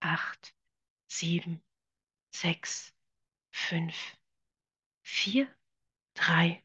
acht, 0.01 0.55
sieben, 1.07 1.63
sechs, 2.31 2.95
fünf, 3.51 3.95
vier, 5.03 5.49
drei, 6.15 6.65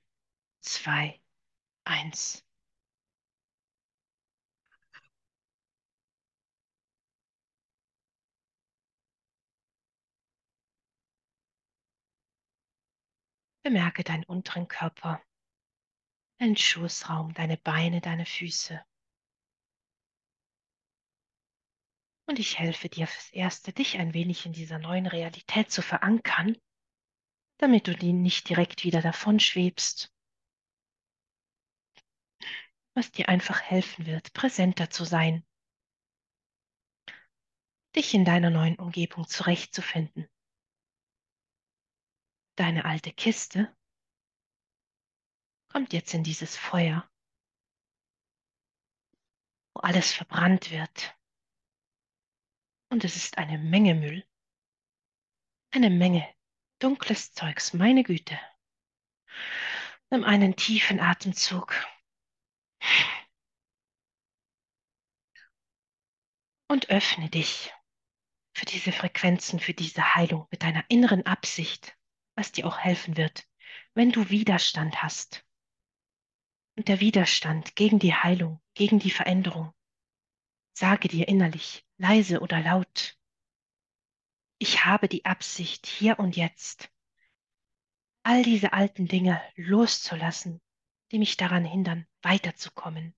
zwei, 0.62 1.22
eins. 1.84 2.45
Bemerke 13.66 14.04
deinen 14.04 14.24
unteren 14.26 14.68
Körper, 14.68 15.20
deinen 16.38 16.56
Schoßraum, 16.56 17.34
deine 17.34 17.58
Beine, 17.58 18.00
deine 18.00 18.28
Füße. 18.28 18.80
Und 22.28 22.38
ich 22.38 22.60
helfe 22.60 22.90
dir 22.90 23.08
fürs 23.08 23.32
Erste, 23.32 23.74
dich 23.74 23.98
ein 23.98 24.14
wenig 24.14 24.46
in 24.46 24.54
dieser 24.54 24.78
neuen 24.78 25.08
Realität 25.08 25.72
zu 25.72 25.82
verankern, 25.82 26.56
damit 27.58 27.88
du 27.88 27.96
die 27.96 28.14
nicht 28.14 28.50
direkt 28.50 28.84
wieder 28.84 29.02
davon 29.02 29.40
schwebst. 29.40 30.14
Was 32.94 33.12
dir 33.12 33.30
einfach 33.30 33.64
helfen 33.64 34.06
wird, 34.06 34.32
präsenter 34.34 34.92
zu 34.92 35.06
sein, 35.06 35.44
dich 37.96 38.14
in 38.14 38.26
deiner 38.26 38.52
neuen 38.52 38.76
Umgebung 38.76 39.28
zurechtzufinden 39.28 40.30
deine 42.56 42.86
alte 42.86 43.12
Kiste 43.12 43.76
kommt 45.70 45.92
jetzt 45.94 46.14
in 46.14 46.24
dieses 46.24 46.56
Feuer, 46.56 47.10
wo 49.74 49.82
alles 49.82 50.14
verbrannt 50.14 50.72
wird. 50.72 51.18
Und 52.90 53.04
es 53.04 53.18
ist 53.18 53.38
eine 53.38 53.58
Menge 53.58 53.94
Müll, 53.94 54.26
eine 55.72 55.90
Menge 55.90 56.34
dunkles 56.80 57.34
Zeugs, 57.34 57.74
meine 57.74 58.04
Güte. 58.04 58.40
Nimm 60.12 60.24
einen 60.24 60.56
tiefen 60.56 61.00
Atemzug. 61.00 61.74
Und 66.70 66.90
öffne 66.90 67.30
dich 67.30 67.74
für 68.54 68.66
diese 68.66 68.92
Frequenzen, 68.92 69.60
für 69.60 69.74
diese 69.74 70.16
Heilung 70.16 70.48
mit 70.52 70.64
deiner 70.64 70.86
inneren 70.90 71.26
Absicht 71.26 71.98
was 72.36 72.52
dir 72.52 72.68
auch 72.68 72.78
helfen 72.78 73.18
wird, 73.18 73.48
wenn 73.94 74.12
du 74.12 74.30
Widerstand 74.30 75.02
hast. 75.02 75.46
Und 76.78 76.88
der 76.88 77.00
Widerstand 77.00 77.76
gegen 77.76 78.00
die 78.00 78.14
Heilung, 78.14 78.62
gegen 78.74 79.00
die 79.00 79.12
Veränderung, 79.12 79.74
sage 80.74 81.08
dir 81.08 81.28
innerlich, 81.28 81.86
leise 81.98 82.42
oder 82.42 82.60
laut, 82.60 83.18
ich 84.58 84.86
habe 84.86 85.08
die 85.08 85.26
Absicht, 85.26 85.86
hier 85.86 86.20
und 86.20 86.36
jetzt 86.36 86.90
all 88.24 88.42
diese 88.42 88.74
alten 88.74 89.08
Dinge 89.08 89.42
loszulassen, 89.56 90.62
die 91.12 91.20
mich 91.20 91.38
daran 91.38 91.64
hindern, 91.64 92.08
weiterzukommen. 92.22 93.16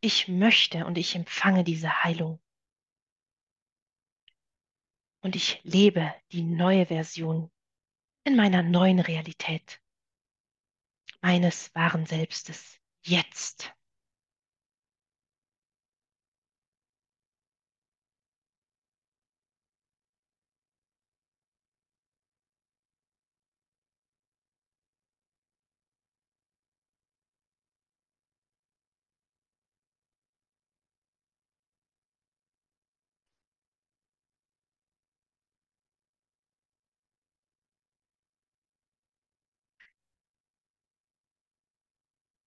Ich 0.00 0.28
möchte 0.28 0.84
und 0.84 0.98
ich 0.98 1.14
empfange 1.14 1.64
diese 1.64 2.02
Heilung. 2.04 2.42
Und 5.20 5.36
ich 5.36 5.60
lebe 5.62 6.12
die 6.32 6.42
neue 6.42 6.86
Version 6.86 7.50
in 8.24 8.36
meiner 8.36 8.62
neuen 8.62 9.00
Realität, 9.00 9.80
meines 11.20 11.74
wahren 11.74 12.06
Selbstes, 12.06 12.78
jetzt. 13.02 13.72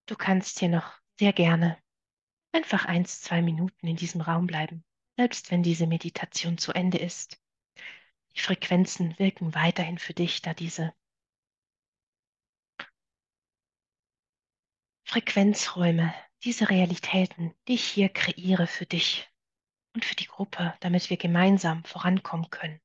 Du 0.07 0.15
kannst 0.15 0.59
hier 0.59 0.69
noch 0.69 0.93
sehr 1.19 1.33
gerne 1.33 1.77
einfach 2.51 2.85
eins, 2.85 3.21
zwei 3.21 3.41
Minuten 3.41 3.87
in 3.87 3.95
diesem 3.95 4.21
Raum 4.21 4.47
bleiben, 4.47 4.83
selbst 5.17 5.51
wenn 5.51 5.63
diese 5.63 5.87
Meditation 5.87 6.57
zu 6.57 6.73
Ende 6.73 6.97
ist. 6.97 7.41
Die 8.35 8.41
Frequenzen 8.41 9.17
wirken 9.19 9.55
weiterhin 9.55 9.97
für 9.97 10.13
dich, 10.13 10.41
da 10.41 10.53
diese 10.53 10.93
Frequenzräume, 15.05 16.13
diese 16.43 16.69
Realitäten, 16.69 17.53
die 17.67 17.75
ich 17.75 17.85
hier 17.85 18.09
kreiere 18.09 18.67
für 18.67 18.85
dich 18.85 19.29
und 19.93 20.03
für 20.03 20.15
die 20.15 20.27
Gruppe, 20.27 20.75
damit 20.81 21.09
wir 21.09 21.17
gemeinsam 21.17 21.83
vorankommen 21.83 22.49
können. 22.49 22.81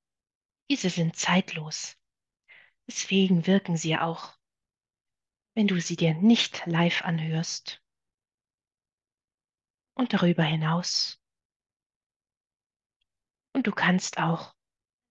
Diese 0.70 0.90
sind 0.90 1.16
zeitlos. 1.16 1.96
Deswegen 2.87 3.46
wirken 3.46 3.76
sie 3.76 3.96
auch, 3.96 4.37
wenn 5.54 5.66
du 5.66 5.80
sie 5.80 5.96
dir 5.96 6.14
nicht 6.14 6.64
live 6.66 7.02
anhörst. 7.02 7.82
Und 9.94 10.12
darüber 10.12 10.44
hinaus. 10.44 11.20
Und 13.52 13.66
du 13.66 13.72
kannst 13.72 14.18
auch 14.18 14.54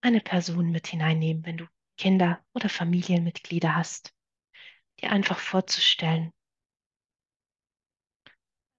eine 0.00 0.20
Person 0.20 0.70
mit 0.70 0.86
hineinnehmen, 0.86 1.44
wenn 1.44 1.58
du 1.58 1.66
Kinder 1.96 2.42
oder 2.54 2.68
Familienmitglieder 2.68 3.76
hast, 3.76 4.14
dir 5.00 5.12
einfach 5.12 5.38
vorzustellen, 5.38 6.32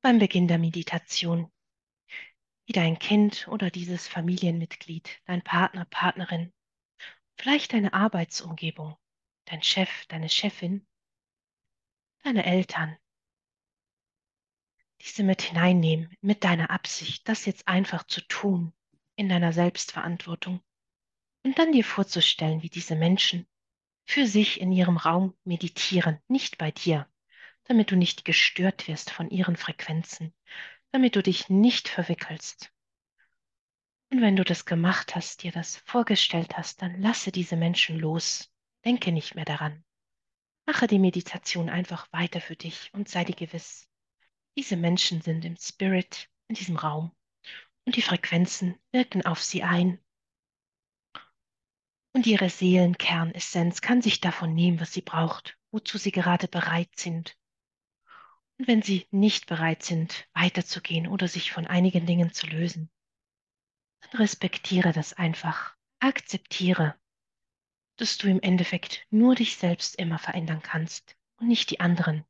beim 0.02 0.18
Beginn 0.18 0.48
der 0.48 0.58
Meditation, 0.58 1.52
wie 2.66 2.74
dein 2.74 2.98
Kind 2.98 3.48
oder 3.48 3.70
dieses 3.70 4.08
Familienmitglied, 4.08 5.22
dein 5.26 5.44
Partner, 5.44 5.86
Partnerin, 5.86 6.52
vielleicht 7.38 7.74
deine 7.74 7.94
Arbeitsumgebung, 7.94 8.98
dein 9.46 9.62
Chef, 9.62 10.08
deine 10.08 10.30
Chefin, 10.30 10.88
deine 12.24 12.46
Eltern, 12.46 12.98
diese 15.02 15.24
mit 15.24 15.42
hineinnehmen, 15.42 16.16
mit 16.22 16.44
deiner 16.44 16.70
Absicht, 16.70 17.28
das 17.28 17.46
jetzt 17.46 17.68
einfach 17.68 18.06
zu 18.06 18.22
tun, 18.22 18.74
in 19.16 19.30
deiner 19.30 19.54
Selbstverantwortung. 19.54 20.62
Und 21.44 21.58
dann 21.58 21.72
dir 21.72 21.84
vorzustellen, 21.84 22.62
wie 22.62 22.70
diese 22.70 22.96
Menschen 22.96 23.48
für 24.06 24.28
sich 24.28 24.62
in 24.62 24.72
ihrem 24.72 24.98
Raum 24.98 25.36
meditieren, 25.44 26.20
nicht 26.28 26.58
bei 26.58 26.72
dir, 26.72 27.08
damit 27.64 27.92
du 27.92 27.96
nicht 27.96 28.26
gestört 28.26 28.88
wirst 28.88 29.10
von 29.10 29.30
ihren 29.30 29.56
Frequenzen, 29.56 30.34
damit 30.92 31.16
du 31.16 31.24
dich 31.24 31.50
nicht 31.50 31.88
verwickelst. 31.88 32.72
Und 34.12 34.22
wenn 34.22 34.36
du 34.36 34.44
das 34.44 34.66
gemacht 34.66 35.16
hast, 35.16 35.44
dir 35.44 35.52
das 35.52 35.78
vorgestellt 35.78 36.58
hast, 36.58 36.82
dann 36.82 37.02
lasse 37.02 37.32
diese 37.32 37.56
Menschen 37.56 37.98
los. 37.98 38.52
Denke 38.84 39.12
nicht 39.12 39.36
mehr 39.36 39.46
daran. 39.46 39.84
Mache 40.66 40.88
die 40.88 41.00
Meditation 41.00 41.70
einfach 41.70 42.12
weiter 42.14 42.40
für 42.40 42.56
dich 42.56 42.94
und 42.94 43.10
sei 43.10 43.24
dir 43.24 43.36
gewiss, 43.36 43.88
diese 44.58 44.78
Menschen 44.78 45.22
sind 45.22 45.46
im 45.46 45.58
Spirit, 45.58 46.30
in 46.48 46.56
diesem 46.56 46.76
Raum 46.76 47.12
und 47.86 47.96
die 47.96 48.02
Frequenzen 48.02 48.78
wirken 48.92 49.26
auf 49.26 49.42
sie 49.42 49.64
ein. 49.64 50.00
Und 52.14 52.28
ihre 52.28 52.50
Seelenkernessenz 52.50 53.82
kann 53.82 54.02
sich 54.02 54.20
davon 54.20 54.54
nehmen, 54.54 54.80
was 54.80 54.92
sie 54.92 55.02
braucht, 55.02 55.58
wozu 55.72 55.98
sie 55.98 56.12
gerade 56.12 56.48
bereit 56.48 56.90
sind. 56.96 57.38
Und 58.58 58.68
wenn 58.68 58.82
sie 58.82 59.08
nicht 59.12 59.48
bereit 59.48 59.84
sind, 59.84 60.28
weiterzugehen 60.34 61.08
oder 61.08 61.28
sich 61.28 61.52
von 61.52 61.66
einigen 61.66 62.06
Dingen 62.06 62.34
zu 62.34 62.48
lösen, 62.48 62.92
dann 64.02 64.22
respektiere 64.22 64.92
das 64.92 65.14
einfach. 65.14 65.76
Akzeptiere, 66.00 67.00
dass 68.02 68.18
du 68.18 68.28
im 68.28 68.42
Endeffekt 68.42 69.06
nur 69.12 69.36
dich 69.36 69.58
selbst 69.58 69.96
immer 69.98 70.18
verändern 70.18 70.64
kannst 70.64 71.16
und 71.38 71.48
nicht 71.48 71.70
die 71.70 71.80
anderen. 71.80 72.26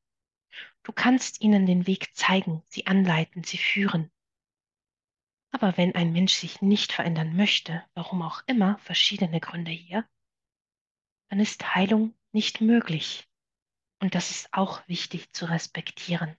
Du 0.83 0.91
kannst 0.91 1.39
ihnen 1.39 1.65
den 1.65 1.87
Weg 1.87 2.13
zeigen, 2.13 2.61
sie 2.67 2.87
anleiten, 2.87 3.45
sie 3.45 3.57
führen. 3.57 4.11
Aber 5.51 5.77
wenn 5.77 5.95
ein 5.95 6.11
Mensch 6.11 6.33
sich 6.33 6.61
nicht 6.61 6.91
verändern 6.91 7.37
möchte, 7.37 7.85
warum 7.93 8.21
auch 8.21 8.43
immer, 8.47 8.79
verschiedene 8.79 9.39
Gründe 9.39 9.71
hier, 9.71 10.05
dann 11.29 11.39
ist 11.39 11.73
Heilung 11.73 12.15
nicht 12.33 12.59
möglich. 12.59 13.29
Und 14.01 14.13
das 14.13 14.29
ist 14.29 14.53
auch 14.53 14.85
wichtig 14.89 15.31
zu 15.31 15.45
respektieren. 15.45 16.35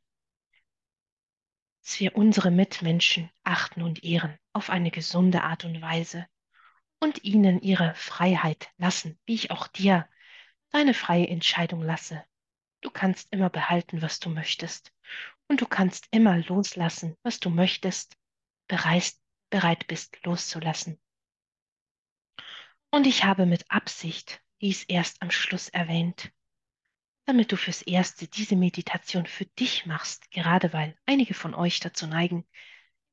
Dass 1.82 2.00
wir 2.00 2.16
unsere 2.16 2.50
Mitmenschen 2.50 3.30
achten 3.44 3.80
und 3.80 4.04
ehren 4.04 4.38
auf 4.52 4.68
eine 4.68 4.90
gesunde 4.90 5.42
Art 5.42 5.64
und 5.64 5.80
Weise 5.80 6.26
und 7.02 7.24
ihnen 7.24 7.60
ihre 7.60 7.96
Freiheit 7.96 8.70
lassen, 8.76 9.18
wie 9.26 9.34
ich 9.34 9.50
auch 9.50 9.66
dir 9.66 10.08
deine 10.70 10.94
freie 10.94 11.26
Entscheidung 11.26 11.82
lasse. 11.82 12.24
Du 12.80 12.90
kannst 12.90 13.32
immer 13.32 13.50
behalten, 13.50 14.02
was 14.02 14.20
du 14.20 14.30
möchtest. 14.30 14.92
Und 15.48 15.60
du 15.60 15.66
kannst 15.66 16.06
immer 16.12 16.38
loslassen, 16.38 17.16
was 17.24 17.40
du 17.40 17.50
möchtest, 17.50 18.16
bereit, 18.68 19.14
bereit 19.50 19.88
bist 19.88 20.16
loszulassen. 20.24 21.00
Und 22.92 23.08
ich 23.08 23.24
habe 23.24 23.46
mit 23.46 23.68
Absicht 23.68 24.40
dies 24.60 24.84
erst 24.84 25.22
am 25.22 25.32
Schluss 25.32 25.68
erwähnt, 25.68 26.30
damit 27.24 27.50
du 27.50 27.56
fürs 27.56 27.82
Erste 27.82 28.28
diese 28.28 28.54
Meditation 28.54 29.26
für 29.26 29.46
dich 29.46 29.86
machst, 29.86 30.30
gerade 30.30 30.72
weil 30.72 30.96
einige 31.04 31.34
von 31.34 31.52
euch 31.52 31.80
dazu 31.80 32.06
neigen, 32.06 32.46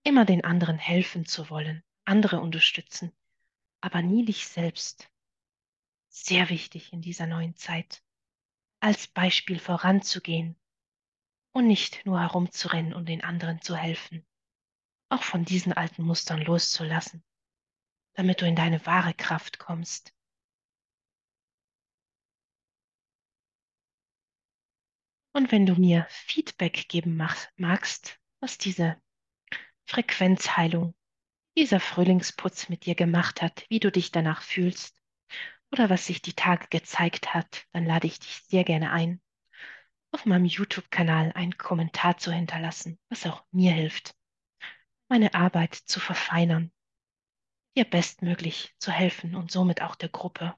immer 0.03 0.25
den 0.25 0.43
anderen 0.43 0.77
helfen 0.77 1.25
zu 1.25 1.49
wollen, 1.49 1.83
andere 2.05 2.39
unterstützen, 2.39 3.11
aber 3.81 4.01
nie 4.01 4.25
dich 4.25 4.47
selbst. 4.47 5.09
Sehr 6.09 6.49
wichtig 6.49 6.91
in 6.93 7.01
dieser 7.01 7.27
neuen 7.27 7.55
Zeit, 7.55 8.03
als 8.79 9.07
Beispiel 9.07 9.59
voranzugehen 9.59 10.55
und 11.51 11.67
nicht 11.67 12.05
nur 12.05 12.19
herumzurennen 12.19 12.93
und 12.93 13.07
den 13.07 13.23
anderen 13.23 13.61
zu 13.61 13.75
helfen, 13.75 14.25
auch 15.09 15.23
von 15.23 15.45
diesen 15.45 15.73
alten 15.73 16.03
Mustern 16.03 16.41
loszulassen, 16.41 17.23
damit 18.13 18.41
du 18.41 18.47
in 18.47 18.55
deine 18.55 18.85
wahre 18.85 19.13
Kraft 19.13 19.59
kommst 19.59 20.13
Und 25.39 25.51
wenn 25.51 25.65
du 25.65 25.75
mir 25.75 26.05
Feedback 26.09 26.89
geben 26.89 27.15
magst, 27.15 28.19
was 28.41 28.57
diese 28.57 29.01
Frequenzheilung, 29.85 30.93
dieser 31.57 31.79
Frühlingsputz 31.79 32.69
mit 32.69 32.85
dir 32.85 32.95
gemacht 32.95 33.41
hat, 33.41 33.65
wie 33.69 33.79
du 33.79 33.91
dich 33.91 34.11
danach 34.11 34.41
fühlst 34.41 34.99
oder 35.71 35.89
was 35.89 36.05
sich 36.05 36.21
die 36.21 36.33
Tage 36.33 36.67
gezeigt 36.69 37.33
hat, 37.33 37.65
dann 37.71 37.85
lade 37.85 38.07
ich 38.07 38.19
dich 38.19 38.41
sehr 38.47 38.63
gerne 38.63 38.91
ein, 38.91 39.21
auf 40.11 40.25
meinem 40.25 40.45
YouTube-Kanal 40.45 41.33
einen 41.33 41.57
Kommentar 41.57 42.17
zu 42.17 42.31
hinterlassen, 42.31 42.99
was 43.09 43.25
auch 43.25 43.43
mir 43.51 43.71
hilft, 43.71 44.15
meine 45.07 45.33
Arbeit 45.33 45.75
zu 45.75 45.99
verfeinern, 45.99 46.71
dir 47.75 47.85
bestmöglich 47.85 48.73
zu 48.79 48.91
helfen 48.91 49.35
und 49.35 49.51
somit 49.51 49.81
auch 49.81 49.95
der 49.95 50.09
Gruppe, 50.09 50.55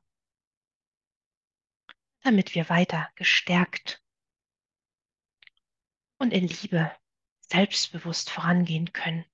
damit 2.21 2.55
wir 2.55 2.69
weiter 2.69 3.09
gestärkt 3.15 4.01
und 6.17 6.31
in 6.31 6.47
Liebe 6.47 6.95
selbstbewusst 7.39 8.29
vorangehen 8.29 8.93
können. 8.93 9.25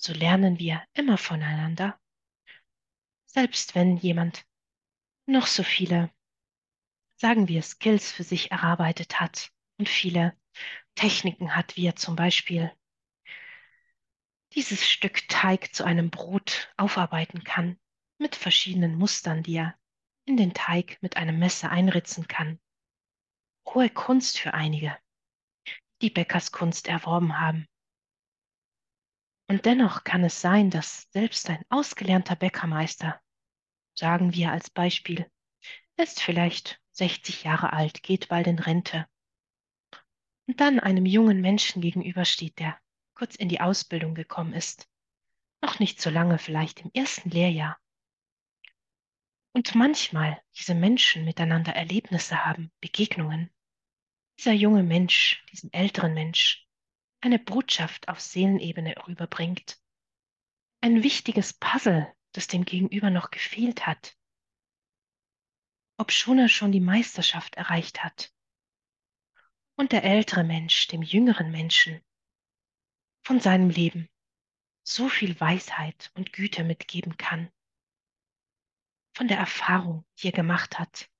So 0.00 0.12
lernen 0.12 0.60
wir 0.60 0.84
immer 0.92 1.18
voneinander, 1.18 1.98
selbst 3.26 3.74
wenn 3.74 3.96
jemand 3.96 4.46
noch 5.26 5.48
so 5.48 5.64
viele, 5.64 6.08
sagen 7.16 7.48
wir, 7.48 7.62
Skills 7.62 8.12
für 8.12 8.22
sich 8.22 8.52
erarbeitet 8.52 9.18
hat 9.18 9.50
und 9.76 9.88
viele 9.88 10.38
Techniken 10.94 11.56
hat, 11.56 11.76
wie 11.76 11.86
er 11.86 11.96
zum 11.96 12.14
Beispiel 12.14 12.72
dieses 14.54 14.88
Stück 14.88 15.28
Teig 15.28 15.74
zu 15.74 15.84
einem 15.84 16.10
Brot 16.10 16.72
aufarbeiten 16.76 17.42
kann 17.42 17.76
mit 18.18 18.36
verschiedenen 18.36 18.94
Mustern, 18.94 19.42
die 19.42 19.56
er 19.56 19.76
in 20.24 20.36
den 20.36 20.54
Teig 20.54 20.98
mit 21.02 21.16
einem 21.16 21.40
Messer 21.40 21.72
einritzen 21.72 22.28
kann. 22.28 22.60
Hohe 23.66 23.90
Kunst 23.90 24.38
für 24.38 24.54
einige, 24.54 24.96
die 26.02 26.10
Bäckerskunst 26.10 26.86
erworben 26.86 27.40
haben. 27.40 27.66
Und 29.48 29.64
dennoch 29.64 30.04
kann 30.04 30.22
es 30.24 30.40
sein, 30.40 30.70
dass 30.70 31.10
selbst 31.10 31.48
ein 31.48 31.64
ausgelernter 31.70 32.36
Bäckermeister, 32.36 33.20
sagen 33.94 34.34
wir 34.34 34.52
als 34.52 34.68
Beispiel, 34.68 35.28
ist 35.96 36.20
vielleicht 36.20 36.80
60 36.92 37.44
Jahre 37.44 37.72
alt, 37.72 38.02
geht 38.02 38.28
bald 38.28 38.46
in 38.46 38.58
Rente, 38.58 39.06
und 40.46 40.60
dann 40.60 40.78
einem 40.78 41.06
jungen 41.06 41.40
Menschen 41.40 41.82
gegenübersteht, 41.82 42.58
der 42.58 42.78
kurz 43.14 43.34
in 43.34 43.48
die 43.48 43.60
Ausbildung 43.60 44.14
gekommen 44.14 44.52
ist, 44.52 44.88
noch 45.62 45.78
nicht 45.78 46.00
so 46.00 46.10
lange, 46.10 46.38
vielleicht 46.38 46.80
im 46.80 46.90
ersten 46.92 47.30
Lehrjahr, 47.30 47.78
und 49.52 49.74
manchmal 49.74 50.40
diese 50.56 50.74
Menschen 50.74 51.24
miteinander 51.24 51.74
Erlebnisse 51.74 52.44
haben, 52.44 52.70
Begegnungen. 52.80 53.50
Dieser 54.38 54.52
junge 54.52 54.84
Mensch, 54.84 55.44
diesem 55.50 55.70
älteren 55.72 56.14
Mensch, 56.14 56.67
eine 57.20 57.38
Botschaft 57.38 58.08
auf 58.08 58.20
Seelenebene 58.20 58.94
rüberbringt. 59.06 59.80
Ein 60.80 61.02
wichtiges 61.02 61.52
Puzzle, 61.52 62.12
das 62.32 62.46
dem 62.46 62.64
Gegenüber 62.64 63.10
noch 63.10 63.30
gefehlt 63.30 63.86
hat. 63.86 64.16
obschon 65.96 66.38
er 66.38 66.48
schon 66.48 66.70
die 66.70 66.80
Meisterschaft 66.80 67.56
erreicht 67.56 68.04
hat. 68.04 68.32
Und 69.76 69.92
der 69.92 70.04
ältere 70.04 70.44
Mensch 70.44 70.86
dem 70.88 71.02
jüngeren 71.02 71.50
Menschen 71.50 72.00
von 73.24 73.40
seinem 73.40 73.70
Leben 73.70 74.08
so 74.84 75.08
viel 75.08 75.38
Weisheit 75.38 76.10
und 76.14 76.32
Güte 76.32 76.64
mitgeben 76.64 77.16
kann, 77.16 77.50
von 79.14 79.28
der 79.28 79.38
Erfahrung, 79.38 80.06
die 80.18 80.28
er 80.28 80.32
gemacht 80.32 80.78
hat, 80.78 81.10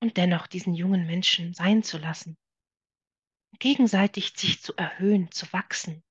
und 0.00 0.16
dennoch 0.16 0.48
diesen 0.48 0.74
jungen 0.74 1.06
Menschen 1.06 1.54
sein 1.54 1.82
zu 1.84 1.98
lassen, 1.98 2.36
gegenseitig 3.58 4.32
sich 4.36 4.62
zu 4.62 4.74
erhöhen, 4.76 5.30
zu 5.30 5.52
wachsen. 5.52 6.02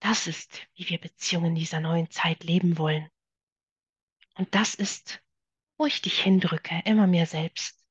Das 0.00 0.26
ist, 0.26 0.66
wie 0.74 0.88
wir 0.88 0.98
Beziehungen 0.98 1.54
dieser 1.54 1.80
neuen 1.80 2.10
Zeit 2.10 2.44
leben 2.44 2.78
wollen. 2.78 3.10
Und 4.34 4.54
das 4.54 4.74
ist, 4.74 5.20
wo 5.76 5.86
ich 5.86 6.02
dich 6.02 6.22
hindrücke, 6.22 6.82
immer 6.84 7.06
mehr 7.06 7.26
selbst. 7.26 7.84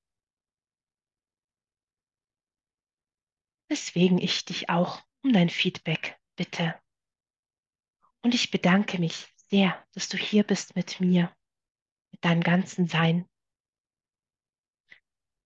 Weswegen 3.69 4.17
ich 4.17 4.45
dich 4.45 4.69
auch 4.69 5.03
um 5.23 5.33
dein 5.33 5.49
Feedback 5.49 6.17
bitte. 6.37 6.79
Und 8.21 8.33
ich 8.33 8.51
bedanke 8.51 8.99
mich 8.99 9.27
sehr, 9.49 9.85
dass 9.93 10.07
du 10.07 10.17
hier 10.17 10.43
bist 10.43 10.75
mit 10.75 11.01
mir, 11.01 11.35
mit 12.11 12.23
deinem 12.23 12.41
ganzen 12.41 12.87
Sein. 12.87 13.27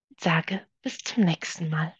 Und 0.09 0.19
sage 0.19 0.67
bis 0.81 0.99
zum 0.99 1.23
nächsten 1.23 1.69
Mal. 1.69 1.95